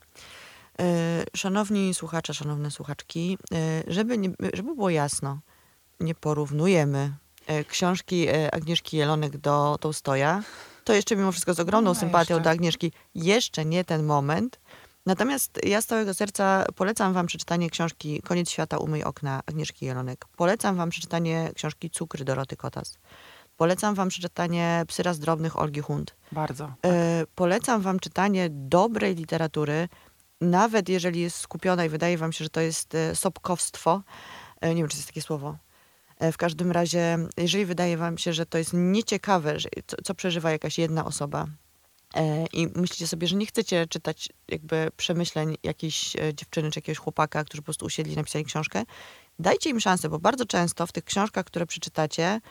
E, 0.80 1.24
Szanowni 1.36 1.94
słuchacze, 1.94 2.34
szanowne 2.34 2.72
słuchaczki, 2.72 3.38
e, 3.54 3.84
żeby, 3.94 4.18
nie, 4.18 4.30
żeby 4.54 4.76
było 4.76 4.90
jasno, 4.90 5.40
nie 6.00 6.16
porównujemy 6.16 7.00
e, 7.00 7.14
książki 7.68 8.28
e, 8.28 8.54
Agnieszki 8.56 8.98
Jelonek 8.98 9.38
do 9.38 9.78
Tołstoja. 9.82 10.44
To 10.84 10.94
jeszcze 10.94 11.16
mimo 11.16 11.32
wszystko 11.32 11.54
z 11.54 11.60
ogromną 11.60 11.92
No, 11.92 11.96
sympatią 12.00 12.34
jeszcze. 12.36 12.44
do 12.44 12.50
Agnieszki. 12.50 12.92
Jeszcze 13.16 13.66
nie 13.66 13.84
ten 13.84 14.04
moment. 14.04 14.60
Natomiast 15.06 15.60
ja 15.64 15.82
z 15.82 15.86
całego 15.86 16.14
serca 16.14 16.66
polecam 16.76 17.14
wam 17.14 17.26
przeczytanie 17.28 17.70
książki 17.70 18.22
Koniec 18.22 18.50
świata, 18.50 18.78
umyj 18.78 19.04
okna 19.04 19.42
Agnieszki 19.46 19.86
Jelonek. 19.86 20.26
Polecam 20.36 20.76
wam 20.76 20.90
przeczytanie 20.90 21.52
książki 21.56 21.90
Cukry 21.90 22.26
Doroty 22.26 22.56
Kotas. 22.58 22.98
Polecam 23.58 23.96
wam 23.96 24.10
przeczytanie 24.10 24.84
Psyra 24.88 25.14
z 25.14 25.20
drobnych 25.20 25.60
Olgi 25.60 25.82
Hund. 25.82 26.16
Bardzo. 26.32 26.74
E, 26.86 27.24
polecam 27.36 27.82
wam 27.82 28.00
czytanie 28.00 28.48
dobrej 28.52 29.16
literatury, 29.16 29.90
nawet 30.42 30.90
jeżeli 30.90 31.22
jest 31.22 31.38
skupiona 31.38 31.86
i 31.86 31.90
wydaje 31.90 32.18
wam 32.18 32.34
się, 32.34 32.44
że 32.44 32.50
to 32.50 32.62
jest 32.62 32.96
e, 32.96 33.16
sobkowstwo. 33.16 34.02
E, 34.62 34.70
nie 34.70 34.82
wiem, 34.82 34.88
czy 34.88 34.98
jest 34.98 35.08
takie 35.08 35.22
słowo. 35.22 35.58
E, 36.20 36.32
w 36.32 36.38
każdym 36.38 36.72
razie, 36.72 37.18
jeżeli 37.38 37.66
wydaje 37.66 37.98
wam 37.98 38.18
się, 38.18 38.34
że 38.34 38.46
to 38.46 38.58
jest 38.58 38.72
nieciekawe, 38.74 39.60
że, 39.60 39.70
co, 39.88 39.98
co 40.04 40.16
przeżywa 40.16 40.52
jakaś 40.52 40.78
jedna 40.78 41.06
osoba 41.06 41.46
e, 42.16 42.46
i 42.54 42.68
myślicie 42.76 43.08
sobie, 43.08 43.28
że 43.28 43.36
nie 43.36 43.46
chcecie 43.46 43.88
czytać 43.88 44.30
jakby 44.48 44.88
przemyśleń 44.98 45.58
jakiejś 45.64 46.16
e, 46.16 46.34
dziewczyny 46.34 46.72
czy 46.72 46.78
jakiegoś 46.78 46.98
chłopaka, 46.98 47.44
którzy 47.44 47.62
po 47.62 47.66
prostu 47.66 47.86
usiedli 47.86 48.14
i 48.14 48.16
napisali 48.16 48.46
książkę, 48.46 48.84
dajcie 49.40 49.70
im 49.70 49.80
szansę, 49.80 50.10
bo 50.10 50.20
bardzo 50.20 50.46
często 50.46 50.88
w 50.88 50.92
tych 50.92 51.04
książkach, 51.04 51.46
które 51.46 51.66
przeczytacie, 51.66 52.42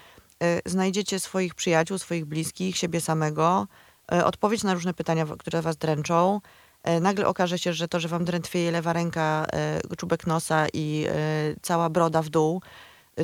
znajdziecie 0.66 1.20
swoich 1.20 1.54
przyjaciół, 1.54 1.98
swoich 1.98 2.24
bliskich, 2.24 2.76
siebie 2.76 3.00
samego, 3.00 3.66
odpowiedź 4.24 4.62
na 4.62 4.74
różne 4.74 4.94
pytania, 4.94 5.26
które 5.38 5.62
was 5.62 5.76
dręczą. 5.76 6.40
Nagle 7.00 7.26
okaże 7.26 7.58
się, 7.58 7.72
że 7.72 7.88
to, 7.88 8.00
że 8.00 8.08
wam 8.08 8.24
drętwieje 8.24 8.70
lewa 8.70 8.92
ręka, 8.92 9.46
czubek 9.96 10.26
nosa 10.26 10.66
i 10.72 11.06
cała 11.62 11.90
broda 11.90 12.22
w 12.22 12.28
dół, 12.28 12.62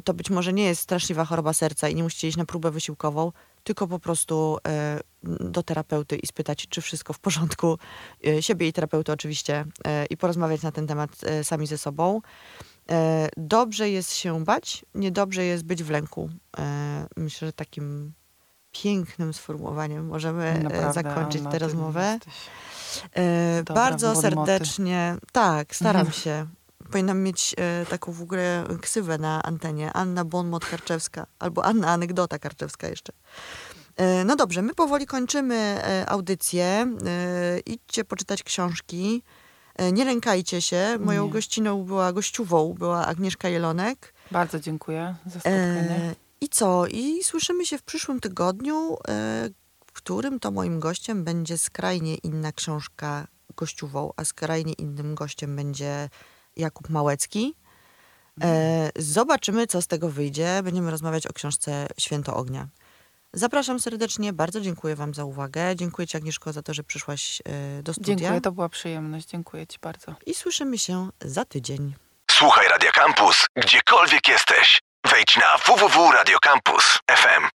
to 0.04 0.14
być 0.14 0.30
może 0.30 0.52
nie 0.52 0.64
jest 0.64 0.80
straszliwa 0.82 1.24
choroba 1.24 1.52
serca 1.52 1.88
i 1.88 1.94
nie 1.94 2.02
musicie 2.02 2.28
iść 2.28 2.36
na 2.36 2.44
próbę 2.44 2.70
wysiłkową, 2.70 3.32
tylko 3.64 3.86
po 3.88 3.98
prostu 3.98 4.58
e, 4.68 5.00
do 5.24 5.62
terapeuty 5.62 6.16
i 6.16 6.26
spytać, 6.26 6.66
czy 6.68 6.80
wszystko 6.80 7.12
w 7.12 7.18
porządku. 7.18 7.78
E, 8.26 8.42
Siebie 8.42 8.68
i 8.68 8.72
terapeuty 8.72 9.12
oczywiście 9.12 9.64
e, 9.86 10.06
i 10.06 10.16
porozmawiać 10.16 10.62
na 10.62 10.72
ten 10.72 10.86
temat 10.86 11.10
sami 11.42 11.66
ze 11.66 11.78
sobą. 11.78 12.20
Dobrze 13.36 13.90
jest 13.90 14.12
się 14.14 14.44
bać, 14.44 14.84
niedobrze 14.94 15.44
jest 15.44 15.64
być 15.64 15.82
w 15.82 15.90
lęku. 15.90 16.30
Myślę, 17.16 17.48
że 17.48 17.52
takim 17.52 18.12
pięknym 18.72 19.34
sformułowaniem 19.34 20.06
możemy 20.06 20.60
Naprawdę, 20.62 20.92
zakończyć 20.92 21.40
Anna, 21.40 21.50
tę 21.50 21.58
rozmowę. 21.58 22.18
bardzo 23.74 24.16
serdecznie. 24.16 25.16
Tak, 25.32 25.76
staram 25.76 26.06
Mhm. 26.06 26.22
się. 26.22 26.46
Powinnam 26.92 27.22
mieć 27.22 27.54
e, 27.58 27.86
taką 27.86 28.12
w 28.12 28.22
ogóle 28.22 28.64
ksywę 28.80 29.18
na 29.18 29.42
antenie. 29.42 29.92
Anna 29.92 30.24
Bonmot 30.24 30.66
Karczewska. 30.66 31.26
Albo 31.38 31.64
Anna 31.64 31.88
Anegdota 31.92 32.38
Karczewska 32.38 32.88
jeszcze. 32.88 33.12
E, 33.96 34.24
no 34.24 34.36
dobrze, 34.36 34.62
my 34.62 34.74
powoli 34.74 35.06
kończymy 35.06 35.54
e, 35.54 36.08
audycję. 36.08 36.64
E, 37.06 37.58
idźcie 37.66 38.04
poczytać 38.04 38.42
książki. 38.42 39.22
E, 39.76 39.92
nie 39.92 40.04
lękajcie 40.04 40.62
się. 40.62 40.98
Moją 41.00 41.26
Nie. 41.26 41.32
gościną 41.32 41.84
była, 41.84 42.12
gościową 42.12 42.74
była 42.78 43.06
Agnieszka 43.06 43.48
Jelonek. 43.48 44.14
Bardzo 44.30 44.60
dziękuję 44.60 45.14
za 45.26 45.30
spotkanie. 45.30 45.90
E, 45.90 46.14
I 46.40 46.48
co? 46.48 46.86
I 46.86 47.24
słyszymy 47.24 47.66
się 47.66 47.78
w 47.78 47.82
przyszłym 47.82 48.20
tygodniu, 48.20 48.96
w 49.86 49.92
którym 49.92 50.40
to 50.40 50.50
moim 50.50 50.80
gościem 50.80 51.24
będzie 51.24 51.58
skrajnie 51.58 52.14
inna 52.14 52.52
książka 52.52 53.26
gościową, 53.56 54.12
a 54.16 54.24
skrajnie 54.24 54.72
innym 54.72 55.14
gościem 55.14 55.56
będzie 55.56 56.08
Jakub 56.56 56.88
Małecki. 56.88 57.54
E, 58.42 58.90
zobaczymy, 58.96 59.66
co 59.66 59.82
z 59.82 59.86
tego 59.86 60.08
wyjdzie. 60.08 60.60
Będziemy 60.64 60.90
rozmawiać 60.90 61.26
o 61.26 61.32
książce 61.32 61.86
Święto 61.98 62.36
Ognia. 62.36 62.68
Zapraszam 63.32 63.80
serdecznie, 63.80 64.32
bardzo 64.32 64.60
dziękuję 64.60 64.96
Wam 64.96 65.14
za 65.14 65.24
uwagę. 65.24 65.76
Dziękuję 65.76 66.08
Ci, 66.08 66.16
Agnieszko, 66.16 66.52
za 66.52 66.62
to, 66.62 66.74
że 66.74 66.84
przyszłaś 66.84 67.42
e, 67.44 67.82
do 67.82 67.94
studia. 67.94 68.16
Dziękuję, 68.16 68.40
to 68.40 68.52
była 68.52 68.68
przyjemność. 68.68 69.28
Dziękuję 69.28 69.66
ci 69.66 69.78
bardzo. 69.82 70.14
I 70.26 70.34
słyszymy 70.34 70.78
się 70.78 71.08
za 71.20 71.44
tydzień. 71.44 71.94
Słuchaj 72.30 72.68
Radio 72.68 72.90
Campus, 72.94 73.46
gdziekolwiek 73.56 74.28
jesteś. 74.28 74.80
Wejdź 75.10 75.36
na 75.36 75.58
www.radiocampus.fm. 75.66 77.48